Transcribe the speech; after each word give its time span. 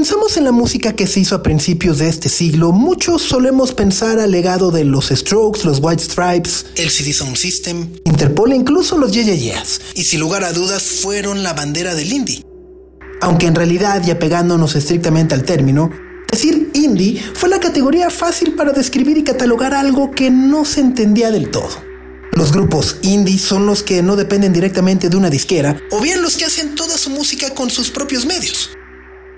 Pensamos 0.00 0.38
en 0.38 0.44
la 0.44 0.52
música 0.52 0.94
que 0.94 1.06
se 1.06 1.20
hizo 1.20 1.34
a 1.34 1.42
principios 1.42 1.98
de 1.98 2.08
este 2.08 2.30
siglo, 2.30 2.72
muchos 2.72 3.20
solemos 3.20 3.74
pensar 3.74 4.18
al 4.18 4.30
legado 4.30 4.70
de 4.70 4.82
los 4.82 5.10
Strokes, 5.10 5.62
los 5.64 5.78
White 5.82 6.02
Stripes, 6.02 6.64
el 6.76 6.88
CD 6.88 7.12
Sound 7.12 7.36
System, 7.36 7.86
Interpol 8.06 8.52
e 8.52 8.56
incluso 8.56 8.96
los 8.96 9.12
Yeah, 9.12 9.34
Yeah 9.34 9.62
Y 9.94 10.04
sin 10.04 10.20
lugar 10.20 10.42
a 10.44 10.54
dudas 10.54 10.82
fueron 11.02 11.42
la 11.42 11.52
bandera 11.52 11.94
del 11.94 12.10
indie. 12.14 12.42
Aunque 13.20 13.46
en 13.46 13.54
realidad, 13.54 14.02
y 14.06 14.10
apegándonos 14.10 14.74
estrictamente 14.74 15.34
al 15.34 15.44
término, 15.44 15.90
decir 16.30 16.70
indie 16.72 17.22
fue 17.34 17.50
la 17.50 17.60
categoría 17.60 18.08
fácil 18.08 18.54
para 18.54 18.72
describir 18.72 19.18
y 19.18 19.22
catalogar 19.22 19.74
algo 19.74 20.12
que 20.12 20.30
no 20.30 20.64
se 20.64 20.80
entendía 20.80 21.30
del 21.30 21.50
todo. 21.50 21.90
Los 22.32 22.52
grupos 22.52 22.96
indie 23.02 23.36
son 23.36 23.66
los 23.66 23.82
que 23.82 24.02
no 24.02 24.16
dependen 24.16 24.54
directamente 24.54 25.10
de 25.10 25.18
una 25.18 25.28
disquera, 25.28 25.78
o 25.90 26.00
bien 26.00 26.22
los 26.22 26.38
que 26.38 26.46
hacen 26.46 26.74
toda 26.74 26.96
su 26.96 27.10
música 27.10 27.50
con 27.50 27.68
sus 27.68 27.90
propios 27.90 28.24
medios. 28.24 28.70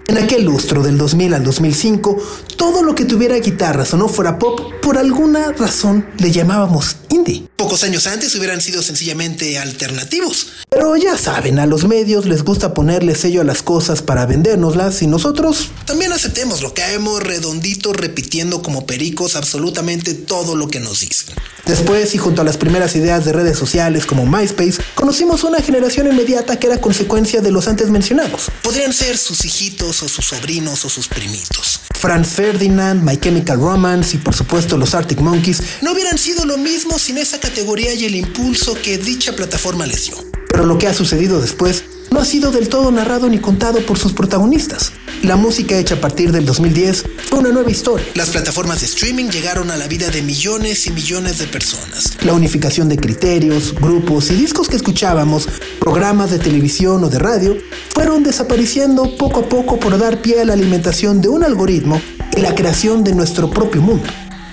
En 0.09 0.19
aquel 0.19 0.45
lustro 0.45 0.83
del 0.83 0.99
2000 0.99 1.35
al 1.35 1.45
2005, 1.45 2.17
todo 2.57 2.83
lo 2.83 2.95
que 2.95 3.05
tuviera 3.05 3.37
guitarras 3.39 3.95
o 3.95 3.97
no 3.97 4.09
fuera 4.09 4.39
pop, 4.39 4.61
por 4.83 4.99
alguna 4.99 5.53
razón 5.53 6.07
le 6.19 6.33
llamábamos 6.33 6.97
indie. 7.09 7.49
Pocos 7.57 7.85
años 7.85 8.07
antes 8.09 8.35
hubieran 8.35 8.61
sido 8.61 8.83
sencillamente 8.83 9.59
alternativos. 9.59 10.49
Pero 10.69 10.97
ya 10.97 11.17
saben, 11.17 11.61
a 11.61 11.67
los 11.67 11.87
medios 11.87 12.27
les 12.27 12.43
gusta 12.43 12.75
ponerle 12.75 13.15
sello 13.15 13.43
a 13.43 13.45
las 13.45 13.63
cosas 13.63 14.03
para 14.03 14.27
vendérnoslas 14.27 15.03
y 15.03 15.07
nosotros 15.07 15.71
también 15.87 16.13
aceptemos 16.13 16.63
lo 16.63 16.75
que 16.75 16.83
hemos 16.95 17.23
redondito 17.23 17.93
repitiendo 17.93 18.63
como 18.63 18.87
pericos 18.87 19.37
absolutamente 19.37 20.15
todo 20.15 20.57
lo 20.57 20.69
que 20.69 20.81
nos 20.81 21.01
dicen. 21.01 21.37
Después, 21.67 22.15
y 22.15 22.19
junto 22.19 22.43
a 22.43 22.45
las 22.45 22.57
primeras 22.57 22.97
ideas 22.97 23.25
de 23.25 23.33
redes 23.33 23.57
sociales 23.57 24.05
como 24.05 24.27
MySpace, 24.27 24.83
conocimos 24.97 25.45
una 25.45 25.61
generación 25.63 26.09
inmediata 26.09 26.59
que 26.59 26.67
era 26.67 26.81
consecuencia 26.81 27.41
de 27.41 27.53
los 27.53 27.69
antes 27.69 27.89
mencionados. 27.89 28.51
Podrían 28.63 28.93
ser 28.93 29.17
sus 29.17 29.45
hijitos 29.45 29.92
o 30.01 30.09
sus 30.09 30.25
sobrinos 30.25 30.85
o 30.85 30.89
sus 30.89 31.09
primitos. 31.09 31.81
Franz 31.99 32.29
Ferdinand, 32.29 33.03
My 33.03 33.17
Chemical 33.17 33.59
Romance 33.59 34.17
y 34.17 34.21
por 34.21 34.35
supuesto 34.35 34.79
los 34.79 34.95
Arctic 34.95 35.21
Monkeys 35.21 35.61
no 35.83 35.93
hubieran 35.93 36.17
sido 36.17 36.45
lo 36.45 36.57
mismo 36.57 36.99
sin 36.99 37.19
esa 37.19 37.41
categoría 37.41 37.93
y 37.93 38.05
el 38.07 38.15
impulso 38.15 38.75
que 38.75 38.97
dicha 38.99 39.35
plataforma 39.35 39.87
les 39.87 40.07
dio. 40.07 40.17
Pero 40.49 40.65
lo 40.67 40.79
que 40.79 40.87
ha 40.87 40.95
sucedido 40.95 41.41
después 41.41 41.85
no 42.13 42.21
ha 42.21 42.25
sido 42.25 42.51
del 42.51 42.69
todo 42.69 42.91
narrado 42.91 43.29
ni 43.29 43.39
contado 43.39 43.81
por 43.87 43.99
sus 43.99 44.13
protagonistas. 44.13 44.93
La 45.23 45.37
música 45.37 45.79
hecha 45.79 45.95
a 45.95 46.01
partir 46.01 46.31
del 46.31 46.45
2010 46.45 47.05
fue 47.29 47.39
una 47.39 47.51
nueva 47.51 47.71
historia. 47.71 48.07
Las 48.15 48.31
plataformas 48.31 48.81
de 48.81 48.87
streaming 48.87 49.31
llegaron 49.31 49.71
a 49.71 49.77
la 49.77 49.89
vida 49.89 50.11
de 50.11 50.21
millones 50.21 50.87
y 50.87 50.91
millones 50.91 51.39
de 51.39 51.47
personas. 51.47 52.19
La 52.23 52.35
unificación 52.35 52.89
de 52.89 52.99
criterios, 52.99 53.75
grupos 53.75 54.31
y 54.31 54.35
discos 54.35 54.69
que 54.69 54.77
escuchábamos, 54.77 55.49
programas 55.81 56.31
de 56.31 56.39
televisión 56.39 57.03
o 57.03 57.09
de 57.09 57.19
radio, 57.19 57.57
fueron 57.95 58.23
desapareciendo 58.23 59.17
poco 59.17 59.41
a 59.41 59.49
poco 59.49 59.81
por 59.81 59.97
dar 59.99 60.21
pie 60.21 60.41
a 60.41 60.45
la 60.45 60.53
alimentación 60.53 61.23
de 61.23 61.29
un 61.29 61.45
algoritmo 61.45 62.01
y 62.37 62.41
la 62.41 62.55
creación 62.55 63.05
de 63.05 63.15
nuestro 63.15 63.49
propio 63.49 63.81
mundo. 63.81 64.09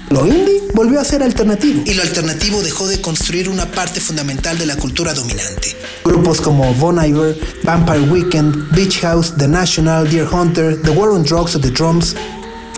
Lo 0.10 0.26
indie 0.26 0.64
volvió 0.74 1.00
a 1.00 1.04
ser 1.04 1.22
alternativo. 1.22 1.84
Y 1.86 1.94
lo 1.94 2.02
alternativo 2.02 2.64
dejó 2.64 2.88
de 2.88 3.00
construir 3.00 3.48
una 3.48 3.70
parte 3.70 4.00
fundamental 4.00 4.58
de 4.58 4.66
la 4.66 4.76
cultura 4.76 5.14
dominante. 5.14 5.76
Grupos 6.04 6.42
como 6.42 6.74
Bon 6.76 6.98
Iver, 7.04 7.38
Vampire 7.64 8.02
Weekend, 8.02 8.72
Beach 8.72 9.02
House, 9.02 9.36
The 9.38 9.48
National, 9.48 10.10
Deer 10.10 10.28
Hunter, 10.32 10.82
The 10.82 10.90
War 10.90 11.10
on 11.10 11.24
Drugs 11.24 11.56
o 11.56 11.60
The 11.60 11.70
Drums 11.70 12.16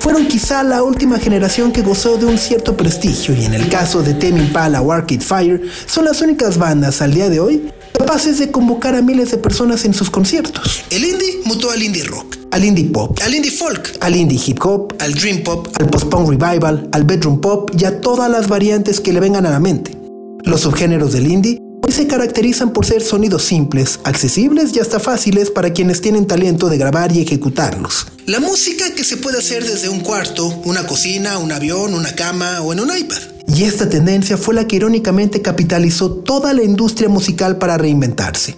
fueron 0.02 0.28
quizá 0.28 0.64
la 0.64 0.82
última 0.82 1.20
generación 1.20 1.72
que 1.72 1.84
gozó 1.84 2.18
de 2.18 2.26
un 2.26 2.40
cierto 2.40 2.76
prestigio 2.76 3.36
y 3.36 3.46
en 3.46 3.54
el 3.54 3.70
caso 3.70 4.02
de 4.02 4.16
Tame 4.16 4.42
Impala 4.42 4.82
o 4.82 4.92
Arcade 4.92 5.22
Fire 5.22 5.62
son 5.86 6.06
las 6.06 6.22
únicas 6.24 6.58
bandas 6.58 7.04
al 7.04 7.14
día 7.14 7.30
de 7.30 7.40
hoy 7.40 7.72
capaces 7.94 8.40
de 8.40 8.52
convocar 8.52 8.96
a 8.96 9.02
miles 9.02 9.32
de 9.32 9.38
personas 9.38 9.86
en 9.86 9.94
sus 9.94 10.10
conciertos. 10.10 10.84
El 10.90 11.06
indie 11.06 11.40
mutó 11.46 11.72
al 11.72 11.82
indie 11.82 12.04
rock, 12.04 12.38
al 12.52 12.64
indie 12.64 12.86
pop, 12.86 13.18
al 13.24 13.34
indie 13.34 13.52
folk, 13.52 13.98
al 14.02 14.16
indie 14.16 14.40
hip 14.46 14.60
hop, 14.64 14.94
al 15.00 15.14
dream 15.14 15.44
pop, 15.44 15.68
al 15.80 15.90
post-punk 15.90 16.30
revival, 16.30 16.90
al 16.92 17.04
bedroom 17.04 17.40
pop 17.40 17.72
y 17.78 17.86
a 17.86 18.02
todas 18.02 18.30
las 18.30 18.48
variantes 18.48 19.00
que 19.00 19.14
le 19.14 19.20
vengan 19.20 19.46
a 19.46 19.52
la 19.52 19.60
mente. 19.60 19.98
Los 20.44 20.62
subgéneros 20.62 21.14
del 21.14 21.32
indie 21.32 21.60
hoy 21.84 21.92
se 21.92 22.08
caracterizan 22.08 22.74
por 22.74 22.86
ser 22.86 23.02
sonidos 23.02 23.44
simples, 23.44 24.00
accesibles 24.04 24.76
y 24.76 24.80
hasta 24.80 25.00
fáciles 25.00 25.50
para 25.50 25.74
quienes 25.74 26.02
tienen 26.02 26.28
talento 26.28 26.70
de 26.70 26.78
grabar 26.78 27.12
y 27.12 27.22
ejecutarlos. 27.22 28.08
La 28.26 28.40
música 28.40 28.94
que 28.96 29.04
se 29.04 29.18
puede 29.18 29.40
hacer 29.40 29.64
desde 29.66 29.90
un 29.90 30.02
cuarto, 30.02 30.48
una 30.66 30.86
cocina, 30.86 31.38
un 31.38 31.52
avión, 31.52 31.94
una 31.94 32.14
cama 32.14 32.62
o 32.62 32.74
en 32.74 32.80
un 32.82 32.96
iPad. 32.96 33.18
Y 33.54 33.64
esta 33.64 33.90
tendencia 33.90 34.38
fue 34.38 34.56
la 34.56 34.66
que 34.66 34.78
irónicamente 34.78 35.42
capitalizó 35.42 36.12
toda 36.12 36.54
la 36.54 36.64
industria 36.64 37.10
musical 37.10 37.58
para 37.58 37.78
reinventarse. 37.78 38.58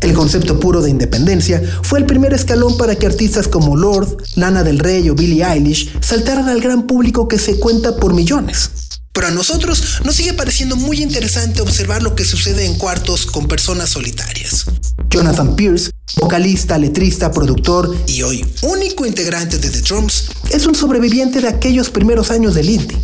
El 0.00 0.12
concepto 0.12 0.60
puro 0.60 0.82
de 0.82 0.90
independencia 0.90 1.62
fue 1.82 2.00
el 2.00 2.06
primer 2.06 2.34
escalón 2.34 2.76
para 2.76 2.96
que 2.96 3.06
artistas 3.06 3.48
como 3.48 3.76
Lord, 3.76 4.22
Lana 4.34 4.62
del 4.62 4.78
Rey 4.78 5.08
o 5.08 5.14
Billie 5.14 5.44
Eilish 5.44 5.90
saltaran 6.00 6.48
al 6.48 6.60
gran 6.60 6.86
público 6.86 7.28
que 7.28 7.38
se 7.38 7.58
cuenta 7.58 7.96
por 7.96 8.12
millones. 8.12 8.70
Pero 9.12 9.28
a 9.28 9.30
nosotros 9.30 10.00
nos 10.04 10.16
sigue 10.16 10.34
pareciendo 10.34 10.76
muy 10.76 11.02
interesante 11.02 11.62
observar 11.62 12.02
lo 12.02 12.14
que 12.14 12.24
sucede 12.24 12.66
en 12.66 12.76
cuartos 12.76 13.24
con 13.24 13.46
personas 13.46 13.90
solitarias. 13.90 14.66
Jonathan 15.08 15.56
Pierce, 15.56 15.92
vocalista, 16.20 16.76
letrista, 16.76 17.30
productor 17.30 17.96
y 18.08 18.22
hoy 18.22 18.44
único 18.62 19.06
integrante 19.06 19.58
de 19.58 19.70
The 19.70 19.80
Drums, 19.80 20.26
es 20.50 20.66
un 20.66 20.74
sobreviviente 20.74 21.40
de 21.40 21.48
aquellos 21.48 21.88
primeros 21.88 22.30
años 22.30 22.54
del 22.54 22.68
indie. 22.68 22.98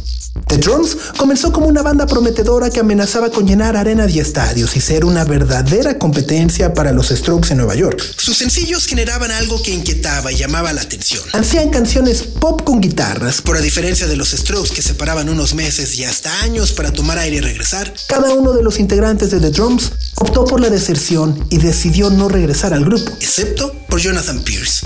The 0.51 0.59
Drums 0.59 0.97
comenzó 1.17 1.53
como 1.53 1.69
una 1.69 1.81
banda 1.81 2.07
prometedora 2.07 2.71
que 2.71 2.81
amenazaba 2.81 3.31
con 3.31 3.47
llenar 3.47 3.77
arenas 3.77 4.13
y 4.13 4.19
estadios 4.19 4.77
y 4.77 4.81
ser 4.81 5.05
una 5.05 5.25
verdadera 5.25 5.97
competencia 5.97 6.75
para 6.75 6.91
los 6.91 7.11
Strokes 7.11 7.53
en 7.53 7.59
Nueva 7.59 7.77
York. 7.77 8.03
Sus 8.17 8.39
sencillos 8.39 8.87
generaban 8.87 9.31
algo 9.31 9.63
que 9.63 9.71
inquietaba 9.71 10.33
y 10.33 10.39
llamaba 10.39 10.73
la 10.73 10.81
atención. 10.81 11.23
Hacían 11.35 11.71
canciones 11.71 12.25
pop 12.25 12.63
con 12.65 12.81
guitarras, 12.81 13.43
por 13.43 13.57
a 13.57 13.61
diferencia 13.61 14.09
de 14.09 14.17
los 14.17 14.31
Strokes 14.31 14.75
que 14.75 14.83
se 14.83 14.95
paraban 14.95 15.29
unos 15.29 15.55
meses 15.55 15.97
y 15.97 16.03
hasta 16.03 16.37
años 16.41 16.73
para 16.73 16.93
tomar 16.93 17.19
aire 17.19 17.37
y 17.37 17.41
regresar. 17.41 17.95
Cada 18.09 18.35
uno 18.35 18.53
de 18.53 18.65
los 18.65 18.81
integrantes 18.81 19.31
de 19.31 19.39
The 19.39 19.51
Drums 19.53 19.93
optó 20.17 20.47
por 20.47 20.61
la 20.61 20.69
deserción 20.69 21.47
y 21.51 21.59
decidió 21.59 22.11
no 22.11 22.29
regresar 22.29 22.75
al 22.75 22.85
grupo, 22.85 23.13
excepto 23.21 23.73
por 23.89 24.01
Jonathan 24.01 24.41
Pierce. 24.43 24.85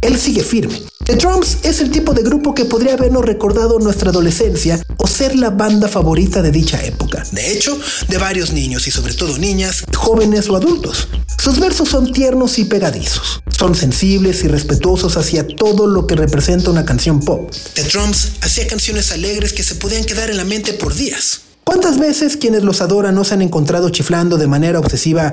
Él 0.00 0.18
sigue 0.18 0.42
firme. 0.42 0.82
The 1.04 1.16
Drums 1.16 1.58
es 1.62 1.80
el 1.80 1.90
tipo 1.90 2.14
de 2.14 2.22
grupo 2.22 2.54
que 2.54 2.64
podría 2.64 2.94
habernos 2.94 3.24
recordado 3.24 3.78
nuestra 3.80 4.10
adolescencia 4.10 4.80
o 4.98 5.06
ser 5.06 5.34
la 5.36 5.50
banda 5.50 5.88
favorita 5.88 6.42
de 6.42 6.52
dicha 6.52 6.82
época. 6.84 7.24
De 7.32 7.52
hecho, 7.52 7.76
de 8.08 8.18
varios 8.18 8.52
niños 8.52 8.86
y 8.86 8.90
sobre 8.90 9.14
todo 9.14 9.36
niñas, 9.38 9.84
jóvenes 9.96 10.48
o 10.48 10.56
adultos. 10.56 11.08
Sus 11.38 11.58
versos 11.58 11.88
son 11.88 12.12
tiernos 12.12 12.58
y 12.58 12.64
pegadizos. 12.64 13.42
Son 13.56 13.74
sensibles 13.74 14.44
y 14.44 14.48
respetuosos 14.48 15.16
hacia 15.16 15.46
todo 15.46 15.86
lo 15.86 16.06
que 16.06 16.14
representa 16.14 16.70
una 16.70 16.84
canción 16.84 17.20
pop. 17.20 17.50
The 17.74 17.82
Drums 17.84 18.32
hacía 18.40 18.66
canciones 18.68 19.10
alegres 19.10 19.52
que 19.52 19.64
se 19.64 19.74
podían 19.74 20.04
quedar 20.04 20.30
en 20.30 20.36
la 20.36 20.44
mente 20.44 20.72
por 20.72 20.94
días. 20.94 21.42
¿Cuántas 21.64 21.98
veces 21.98 22.36
quienes 22.36 22.64
los 22.64 22.80
adoran 22.80 23.14
no 23.14 23.24
se 23.24 23.34
han 23.34 23.42
encontrado 23.42 23.88
chiflando 23.90 24.36
de 24.36 24.46
manera 24.46 24.78
obsesiva 24.78 25.32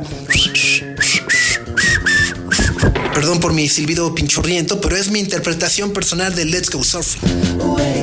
Perdón 3.19 3.41
por 3.41 3.51
mi 3.51 3.67
silbido 3.67 4.15
pinchurriento, 4.15 4.79
pero 4.79 4.95
es 4.95 5.11
mi 5.11 5.19
interpretación 5.19 5.91
personal 5.91 6.33
de 6.33 6.45
Let's 6.45 6.69
Go 6.69 6.85
Surfing. 6.85 7.98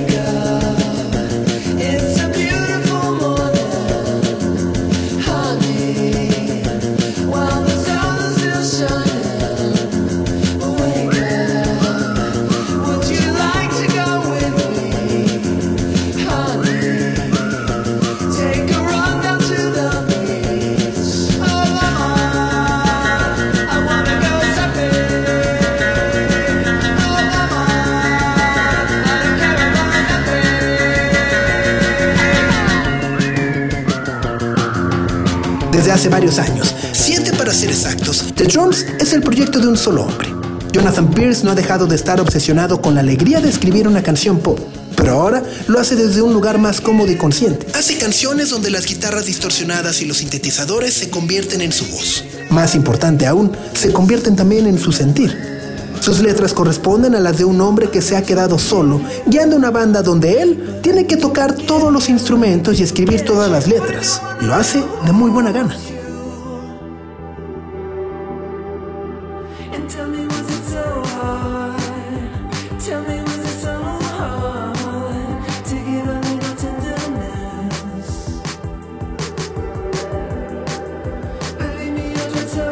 Drums 38.56 38.86
es 38.98 39.12
el 39.12 39.20
proyecto 39.20 39.58
de 39.60 39.68
un 39.68 39.76
solo 39.76 40.04
hombre. 40.04 40.32
Jonathan 40.72 41.10
Pierce 41.10 41.44
no 41.44 41.50
ha 41.50 41.54
dejado 41.54 41.86
de 41.86 41.94
estar 41.94 42.22
obsesionado 42.22 42.80
con 42.80 42.94
la 42.94 43.02
alegría 43.02 43.42
de 43.42 43.50
escribir 43.50 43.86
una 43.86 44.02
canción 44.02 44.38
pop, 44.38 44.58
pero 44.96 45.12
ahora 45.12 45.42
lo 45.68 45.78
hace 45.78 45.94
desde 45.94 46.22
un 46.22 46.32
lugar 46.32 46.56
más 46.56 46.80
cómodo 46.80 47.12
y 47.12 47.16
consciente. 47.16 47.66
Hace 47.74 47.98
canciones 47.98 48.48
donde 48.48 48.70
las 48.70 48.86
guitarras 48.86 49.26
distorsionadas 49.26 50.00
y 50.00 50.06
los 50.06 50.16
sintetizadores 50.16 50.94
se 50.94 51.10
convierten 51.10 51.60
en 51.60 51.70
su 51.70 51.84
voz. 51.88 52.24
Más 52.48 52.74
importante 52.74 53.26
aún, 53.26 53.52
se 53.74 53.92
convierten 53.92 54.36
también 54.36 54.66
en 54.66 54.78
su 54.78 54.90
sentir. 54.90 55.36
Sus 56.00 56.20
letras 56.20 56.54
corresponden 56.54 57.14
a 57.14 57.20
las 57.20 57.36
de 57.36 57.44
un 57.44 57.60
hombre 57.60 57.90
que 57.90 58.00
se 58.00 58.16
ha 58.16 58.22
quedado 58.22 58.58
solo, 58.58 59.02
guiando 59.26 59.56
una 59.56 59.70
banda 59.70 60.00
donde 60.00 60.40
él 60.40 60.78
tiene 60.82 61.06
que 61.06 61.18
tocar 61.18 61.52
todos 61.52 61.92
los 61.92 62.08
instrumentos 62.08 62.80
y 62.80 62.84
escribir 62.84 63.20
todas 63.20 63.50
las 63.50 63.66
letras. 63.66 64.22
Lo 64.40 64.54
hace 64.54 64.82
de 65.04 65.12
muy 65.12 65.30
buena 65.30 65.52
gana. 65.52 65.76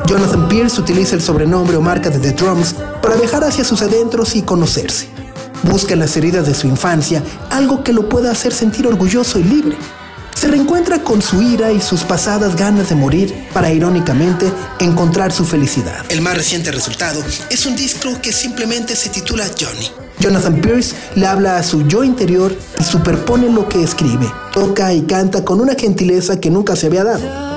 Jonathan 0.06 0.48
Pierce 0.48 0.80
utiliza 0.80 1.16
el 1.16 1.22
sobrenombre 1.22 1.76
o 1.76 1.80
marca 1.80 2.08
de 2.08 2.20
The 2.20 2.32
Drums 2.32 2.74
para 3.02 3.16
viajar 3.16 3.42
hacia 3.42 3.64
sus 3.64 3.82
adentros 3.82 4.36
y 4.36 4.42
conocerse. 4.42 5.08
Busca 5.64 5.94
en 5.94 5.98
las 6.00 6.16
heridas 6.16 6.46
de 6.46 6.54
su 6.54 6.68
infancia 6.68 7.20
algo 7.50 7.82
que 7.82 7.92
lo 7.92 8.08
pueda 8.08 8.30
hacer 8.30 8.52
sentir 8.52 8.86
orgulloso 8.86 9.40
y 9.40 9.42
libre. 9.44 9.76
Se 10.44 10.50
reencuentra 10.50 11.02
con 11.02 11.22
su 11.22 11.40
ira 11.40 11.72
y 11.72 11.80
sus 11.80 12.04
pasadas 12.04 12.54
ganas 12.54 12.90
de 12.90 12.94
morir 12.94 13.34
para 13.54 13.72
irónicamente 13.72 14.52
encontrar 14.78 15.32
su 15.32 15.46
felicidad. 15.46 16.04
El 16.10 16.20
más 16.20 16.36
reciente 16.36 16.70
resultado 16.70 17.24
es 17.48 17.64
un 17.64 17.74
disco 17.74 18.10
que 18.20 18.30
simplemente 18.30 18.94
se 18.94 19.08
titula 19.08 19.46
Johnny. 19.58 19.90
Jonathan 20.20 20.60
Pierce 20.60 20.94
le 21.14 21.26
habla 21.26 21.56
a 21.56 21.62
su 21.62 21.88
yo 21.88 22.04
interior 22.04 22.54
y 22.78 22.84
superpone 22.84 23.48
lo 23.48 23.66
que 23.70 23.82
escribe. 23.82 24.30
Toca 24.52 24.92
y 24.92 25.04
canta 25.04 25.46
con 25.46 25.62
una 25.62 25.76
gentileza 25.76 26.38
que 26.38 26.50
nunca 26.50 26.76
se 26.76 26.88
había 26.88 27.04
dado. 27.04 27.53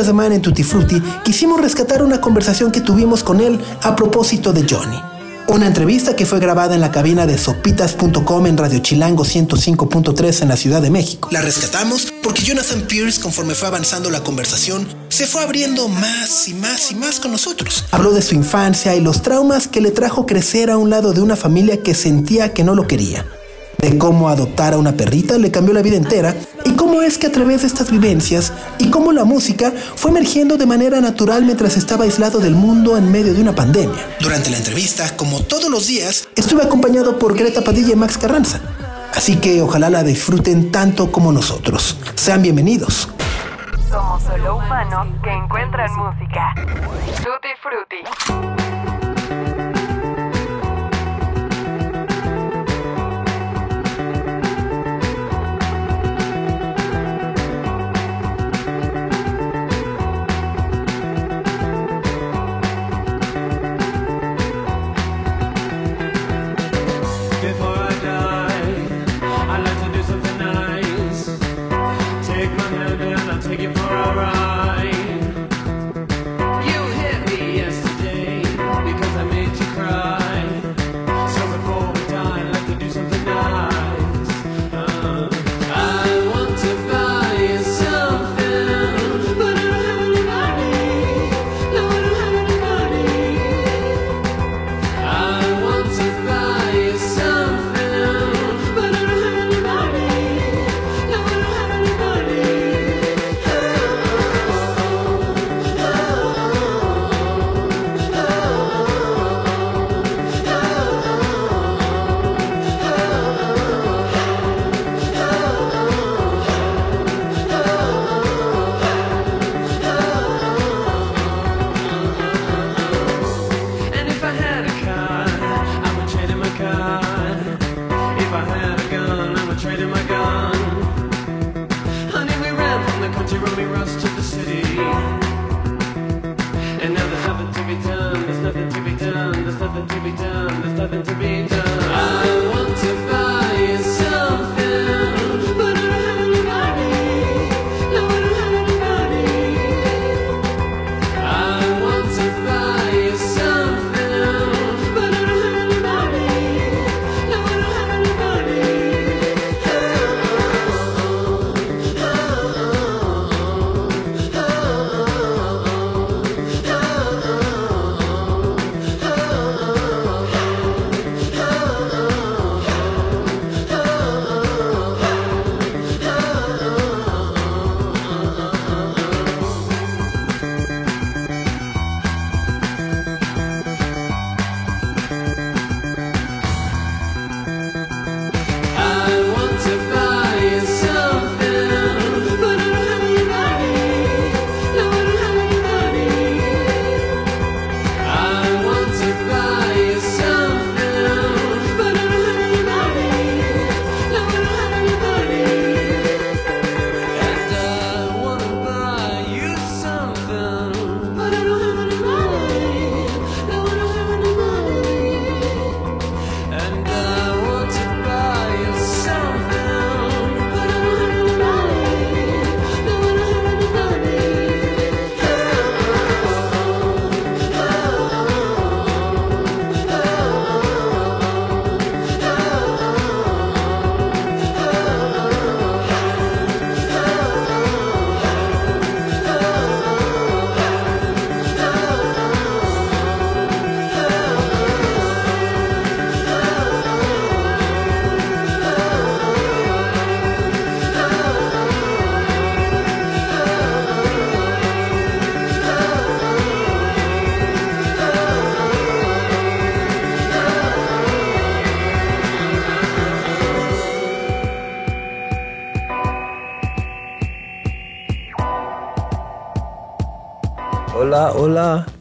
Esta 0.00 0.12
semana 0.12 0.34
en 0.34 0.40
Tutti 0.40 0.62
Frutti 0.62 0.98
quisimos 1.22 1.60
rescatar 1.60 2.02
una 2.02 2.22
conversación 2.22 2.72
que 2.72 2.80
tuvimos 2.80 3.22
con 3.22 3.38
él 3.38 3.60
a 3.82 3.94
propósito 3.94 4.50
de 4.50 4.64
Johnny. 4.66 4.98
Una 5.46 5.66
entrevista 5.66 6.16
que 6.16 6.24
fue 6.24 6.40
grabada 6.40 6.74
en 6.74 6.80
la 6.80 6.90
cabina 6.90 7.26
de 7.26 7.36
sopitas.com 7.36 8.46
en 8.46 8.56
Radio 8.56 8.78
Chilango 8.78 9.24
105.3 9.24 10.40
en 10.40 10.48
la 10.48 10.56
Ciudad 10.56 10.80
de 10.80 10.88
México. 10.88 11.28
La 11.30 11.42
rescatamos 11.42 12.10
porque 12.22 12.42
Jonathan 12.42 12.80
Pierce, 12.88 13.20
conforme 13.20 13.54
fue 13.54 13.68
avanzando 13.68 14.10
la 14.10 14.22
conversación, 14.22 14.88
se 15.10 15.26
fue 15.26 15.42
abriendo 15.42 15.86
más 15.88 16.48
y 16.48 16.54
más 16.54 16.90
y 16.92 16.94
más 16.94 17.20
con 17.20 17.32
nosotros. 17.32 17.84
Habló 17.90 18.12
de 18.12 18.22
su 18.22 18.34
infancia 18.34 18.96
y 18.96 19.02
los 19.02 19.20
traumas 19.20 19.68
que 19.68 19.82
le 19.82 19.90
trajo 19.90 20.24
crecer 20.24 20.70
a 20.70 20.78
un 20.78 20.88
lado 20.88 21.12
de 21.12 21.20
una 21.20 21.36
familia 21.36 21.82
que 21.82 21.94
sentía 21.94 22.54
que 22.54 22.64
no 22.64 22.74
lo 22.74 22.86
quería 22.86 23.26
de 23.78 23.98
cómo 23.98 24.28
adoptar 24.28 24.74
a 24.74 24.78
una 24.78 24.92
perrita 24.92 25.38
le 25.38 25.50
cambió 25.50 25.72
la 25.74 25.82
vida 25.82 25.96
entera 25.96 26.34
y 26.64 26.72
cómo 26.72 27.02
es 27.02 27.18
que 27.18 27.26
a 27.26 27.32
través 27.32 27.62
de 27.62 27.66
estas 27.66 27.90
vivencias 27.90 28.52
y 28.78 28.90
cómo 28.90 29.12
la 29.12 29.24
música 29.24 29.72
fue 29.94 30.10
emergiendo 30.10 30.56
de 30.56 30.66
manera 30.66 31.00
natural 31.00 31.44
mientras 31.44 31.76
estaba 31.76 32.04
aislado 32.04 32.40
del 32.40 32.54
mundo 32.54 32.96
en 32.96 33.10
medio 33.10 33.34
de 33.34 33.40
una 33.40 33.54
pandemia. 33.54 33.98
Durante 34.20 34.50
la 34.50 34.58
entrevista, 34.58 35.16
como 35.16 35.40
todos 35.40 35.70
los 35.70 35.86
días, 35.86 36.28
estuve 36.36 36.62
acompañado 36.62 37.18
por 37.18 37.36
Greta 37.36 37.62
Padilla 37.62 37.92
y 37.92 37.96
Max 37.96 38.18
Carranza. 38.18 38.60
Así 39.14 39.36
que 39.36 39.60
ojalá 39.62 39.90
la 39.90 40.02
disfruten 40.02 40.70
tanto 40.70 41.10
como 41.10 41.32
nosotros. 41.32 41.96
Sean 42.14 42.42
bienvenidos. 42.42 43.08
Somos 43.90 44.22
solo 44.22 44.56
humanos 44.56 45.08
que 45.24 45.32
encuentran 45.32 45.90
música. 45.96 46.54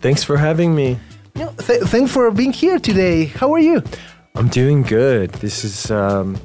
Thanks 0.01 0.24
for 0.24 0.38
having 0.38 0.74
me. 0.75 0.98
No, 1.36 1.53
th- 1.58 1.84
thanks 1.84 2.12
for 2.12 2.32
being 2.32 2.53
here 2.53 2.79
today. 2.79 3.25
How 3.25 3.53
are 3.53 3.60
you? 3.60 3.84
I'm 4.36 4.48
doing 4.48 4.82
good. 4.84 5.32
This 5.34 5.63
is 5.65 5.91
um, 5.91 6.38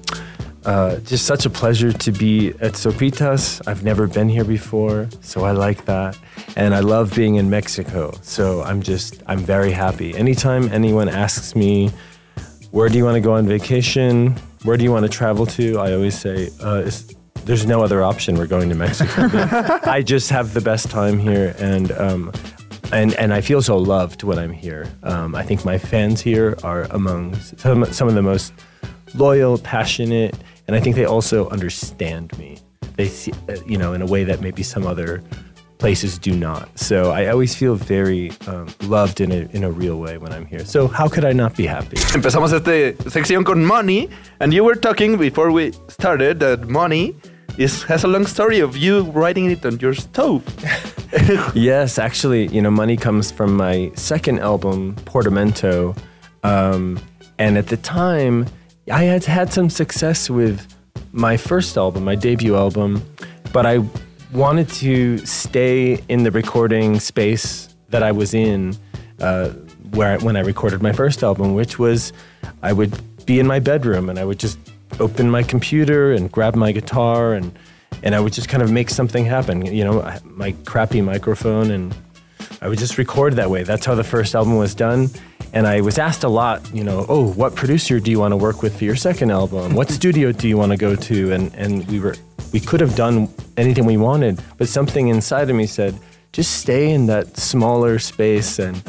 uh, 0.64 0.96
just 0.98 1.26
such 1.26 1.46
a 1.46 1.50
pleasure 1.50 1.92
to 1.92 2.12
be 2.12 2.48
at 2.60 2.72
Sopitas. 2.72 3.60
I've 3.66 3.84
never 3.84 4.06
been 4.06 4.28
here 4.28 4.44
before, 4.44 5.08
so 5.20 5.44
I 5.44 5.52
like 5.52 5.84
that. 5.84 6.18
And 6.56 6.74
I 6.74 6.80
love 6.80 7.14
being 7.14 7.36
in 7.36 7.48
Mexico, 7.50 8.12
so 8.22 8.62
I'm 8.62 8.82
just, 8.82 9.22
I'm 9.26 9.40
very 9.40 9.72
happy. 9.72 10.16
Anytime 10.16 10.68
anyone 10.72 11.08
asks 11.08 11.54
me, 11.54 11.90
where 12.70 12.88
do 12.88 12.98
you 12.98 13.04
want 13.04 13.14
to 13.14 13.20
go 13.20 13.34
on 13.34 13.46
vacation? 13.46 14.34
Where 14.64 14.76
do 14.76 14.82
you 14.84 14.90
want 14.90 15.04
to 15.04 15.10
travel 15.10 15.46
to? 15.46 15.78
I 15.78 15.92
always 15.92 16.18
say, 16.18 16.50
uh, 16.60 16.90
there's 17.44 17.66
no 17.66 17.82
other 17.84 18.02
option. 18.02 18.36
We're 18.36 18.46
going 18.46 18.68
to 18.70 18.74
Mexico. 18.74 19.28
I 19.84 20.02
just 20.02 20.30
have 20.30 20.54
the 20.54 20.60
best 20.60 20.90
time 20.90 21.18
here, 21.18 21.54
and 21.58 21.92
um, 21.92 22.32
and 22.92 23.14
and 23.14 23.32
I 23.32 23.40
feel 23.40 23.62
so 23.62 23.76
loved 23.76 24.22
when 24.22 24.38
I'm 24.38 24.52
here. 24.52 24.86
Um, 25.02 25.34
I 25.34 25.42
think 25.42 25.64
my 25.64 25.78
fans 25.78 26.20
here 26.20 26.56
are 26.62 26.84
among 26.90 27.34
some 27.36 27.84
some 27.92 28.08
of 28.08 28.14
the 28.14 28.22
most 28.22 28.52
loyal, 29.14 29.58
passionate, 29.58 30.34
and 30.66 30.76
I 30.76 30.80
think 30.80 30.96
they 30.96 31.04
also 31.04 31.48
understand 31.50 32.36
me. 32.38 32.58
They 32.96 33.08
see, 33.08 33.32
uh, 33.48 33.56
you 33.66 33.78
know, 33.78 33.92
in 33.92 34.02
a 34.02 34.06
way 34.06 34.24
that 34.24 34.40
maybe 34.40 34.62
some 34.62 34.86
other 34.86 35.22
places 35.78 36.18
do 36.18 36.32
not. 36.34 36.78
So 36.78 37.10
I 37.10 37.26
always 37.26 37.54
feel 37.54 37.74
very 37.74 38.32
um, 38.46 38.68
loved 38.82 39.20
in 39.20 39.32
a, 39.32 39.48
in 39.52 39.64
a 39.64 39.70
real 39.70 39.98
way 39.98 40.18
when 40.18 40.32
I'm 40.32 40.46
here. 40.46 40.64
So 40.64 40.88
how 40.88 41.08
could 41.08 41.24
I 41.24 41.32
not 41.32 41.56
be 41.56 41.66
happy? 41.66 41.96
Empezamos 42.14 42.52
esta 42.52 42.94
sección 43.10 43.44
con 43.44 43.64
Money, 43.64 44.08
and 44.40 44.54
you 44.54 44.64
were 44.64 44.76
talking 44.76 45.18
before 45.18 45.50
we 45.50 45.72
started 45.88 46.40
that 46.40 46.68
Money 46.68 47.14
is 47.58 47.82
has 47.84 48.04
a 48.04 48.08
long 48.08 48.26
story 48.26 48.60
of 48.60 48.76
you 48.76 49.02
writing 49.12 49.50
it 49.50 49.64
on 49.66 49.78
your 49.80 49.94
stove. 49.94 50.42
yes, 51.54 51.98
actually, 51.98 52.48
you 52.48 52.60
know, 52.60 52.70
money 52.70 52.96
comes 52.96 53.30
from 53.30 53.56
my 53.56 53.90
second 53.94 54.40
album, 54.40 54.96
Portamento. 55.04 55.94
Um, 56.42 57.00
and 57.38 57.56
at 57.56 57.68
the 57.68 57.76
time, 57.76 58.46
I 58.90 59.04
had 59.04 59.24
had 59.24 59.52
some 59.52 59.70
success 59.70 60.28
with 60.28 60.66
my 61.12 61.36
first 61.36 61.76
album, 61.76 62.04
my 62.04 62.14
debut 62.14 62.56
album, 62.56 63.02
but 63.52 63.64
I 63.64 63.80
wanted 64.32 64.68
to 64.70 65.18
stay 65.18 66.02
in 66.08 66.24
the 66.24 66.30
recording 66.30 66.98
space 66.98 67.68
that 67.90 68.02
I 68.02 68.10
was 68.10 68.34
in 68.34 68.76
uh, 69.20 69.50
where 69.92 70.18
when 70.18 70.36
I 70.36 70.40
recorded 70.40 70.82
my 70.82 70.92
first 70.92 71.22
album, 71.22 71.54
which 71.54 71.78
was 71.78 72.12
I 72.62 72.72
would 72.72 72.92
be 73.24 73.38
in 73.38 73.46
my 73.46 73.60
bedroom 73.60 74.10
and 74.10 74.18
I 74.18 74.24
would 74.24 74.40
just 74.40 74.58
open 74.98 75.30
my 75.30 75.42
computer 75.42 76.12
and 76.12 76.30
grab 76.30 76.56
my 76.56 76.72
guitar 76.72 77.34
and 77.34 77.56
and 78.02 78.14
I 78.14 78.20
would 78.20 78.32
just 78.32 78.48
kind 78.48 78.62
of 78.62 78.70
make 78.70 78.90
something 78.90 79.24
happen. 79.24 79.64
You 79.66 79.84
know, 79.84 80.18
my 80.24 80.52
crappy 80.64 81.00
microphone, 81.00 81.70
and 81.70 81.94
I 82.60 82.68
would 82.68 82.78
just 82.78 82.98
record 82.98 83.34
that 83.34 83.50
way. 83.50 83.62
That's 83.62 83.86
how 83.86 83.94
the 83.94 84.04
first 84.04 84.34
album 84.34 84.56
was 84.56 84.74
done. 84.74 85.08
And 85.52 85.66
I 85.66 85.80
was 85.82 85.98
asked 85.98 86.24
a 86.24 86.28
lot, 86.28 86.68
you 86.74 86.82
know, 86.82 87.06
oh, 87.08 87.32
what 87.32 87.54
producer 87.54 88.00
do 88.00 88.10
you 88.10 88.18
want 88.18 88.32
to 88.32 88.36
work 88.36 88.62
with 88.62 88.78
for 88.78 88.84
your 88.84 88.96
second 88.96 89.30
album? 89.30 89.74
What 89.74 89.88
studio 89.88 90.32
do 90.32 90.48
you 90.48 90.56
want 90.56 90.72
to 90.72 90.76
go 90.76 90.96
to? 90.96 91.32
And 91.32 91.54
and 91.54 91.86
we 91.88 92.00
were 92.00 92.16
we 92.52 92.60
could 92.60 92.80
have 92.80 92.96
done 92.96 93.28
anything 93.56 93.84
we 93.84 93.96
wanted, 93.96 94.40
but 94.58 94.68
something 94.68 95.08
inside 95.08 95.50
of 95.50 95.56
me 95.56 95.66
said, 95.66 95.98
just 96.32 96.56
stay 96.58 96.90
in 96.90 97.06
that 97.06 97.36
smaller 97.36 97.98
space 98.00 98.58
and 98.58 98.82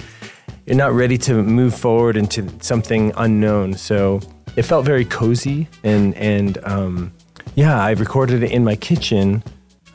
you're 0.66 0.76
not 0.76 0.94
ready 0.94 1.18
to 1.20 1.44
move 1.44 1.76
forward 1.76 2.18
into 2.18 2.52
something 2.62 3.12
unknown. 3.18 3.76
So 3.76 4.20
it 4.56 4.64
felt 4.64 4.86
very 4.86 5.06
cozy 5.06 5.68
and 5.84 6.16
and 6.16 6.58
um, 6.64 7.14
yeah, 7.56 7.82
I 7.84 7.92
recorded 7.92 8.44
it 8.44 8.52
in 8.52 8.64
my 8.64 8.76
kitchen 8.76 9.44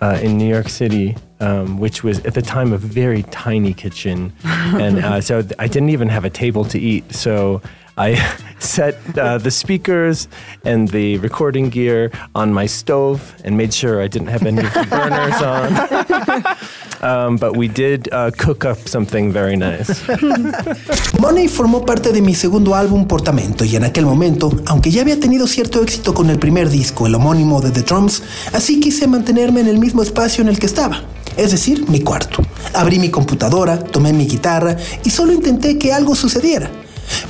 uh, 0.00 0.18
in 0.22 0.38
New 0.38 0.48
York 0.48 0.68
City, 0.68 1.16
um, 1.40 1.78
which 1.78 2.02
was 2.02 2.20
at 2.20 2.34
the 2.34 2.42
time 2.42 2.72
a 2.72 2.78
very 2.78 3.22
tiny 3.24 3.74
kitchen, 3.74 4.32
and 4.44 4.98
uh, 4.98 5.20
so 5.20 5.42
I 5.58 5.68
didn't 5.68 5.90
even 5.90 6.08
have 6.08 6.24
a 6.24 6.30
table 6.30 6.64
to 6.66 6.78
eat. 6.78 7.12
So 7.14 7.60
I 7.98 8.14
set 8.58 8.96
uh, 9.18 9.36
the 9.38 9.50
speakers 9.50 10.26
and 10.64 10.88
the 10.88 11.18
recording 11.18 11.68
gear 11.68 12.10
on 12.34 12.52
my 12.52 12.64
stove 12.66 13.36
and 13.44 13.56
made 13.58 13.74
sure 13.74 14.00
I 14.00 14.08
didn't 14.08 14.28
have 14.28 14.46
any 14.46 14.58
of 14.66 14.72
the 14.72 14.86
burners 14.88 15.42
on. 15.42 16.56
Um, 17.02 17.36
but 17.36 17.56
we 17.56 17.66
did 17.66 18.08
uh, 18.12 18.30
cook 18.36 18.64
up 18.64 18.86
something 18.86 19.32
very 19.32 19.56
nice. 19.56 19.88
Money 21.20 21.48
formó 21.48 21.86
parte 21.86 22.12
de 22.12 22.20
mi 22.20 22.34
segundo 22.34 22.74
álbum 22.74 23.06
Portamento 23.06 23.64
y 23.64 23.74
en 23.76 23.84
aquel 23.84 24.04
momento, 24.04 24.52
aunque 24.66 24.90
ya 24.90 25.00
había 25.00 25.18
tenido 25.18 25.46
cierto 25.46 25.82
éxito 25.82 26.12
con 26.12 26.28
el 26.28 26.38
primer 26.38 26.68
disco, 26.68 27.06
el 27.06 27.14
homónimo 27.14 27.62
de 27.62 27.70
The 27.70 27.82
Drums, 27.82 28.22
así 28.52 28.80
quise 28.80 29.06
mantenerme 29.06 29.60
en 29.60 29.68
el 29.68 29.78
mismo 29.78 30.02
espacio 30.02 30.42
en 30.42 30.48
el 30.48 30.58
que 30.58 30.66
estaba, 30.66 31.02
es 31.38 31.52
decir, 31.52 31.88
mi 31.88 32.00
cuarto. 32.00 32.42
Abrí 32.74 32.98
mi 32.98 33.08
computadora, 33.08 33.78
tomé 33.78 34.12
mi 34.12 34.26
guitarra 34.26 34.76
y 35.02 35.08
solo 35.08 35.32
intenté 35.32 35.78
que 35.78 35.94
algo 35.94 36.14
sucediera. 36.14 36.70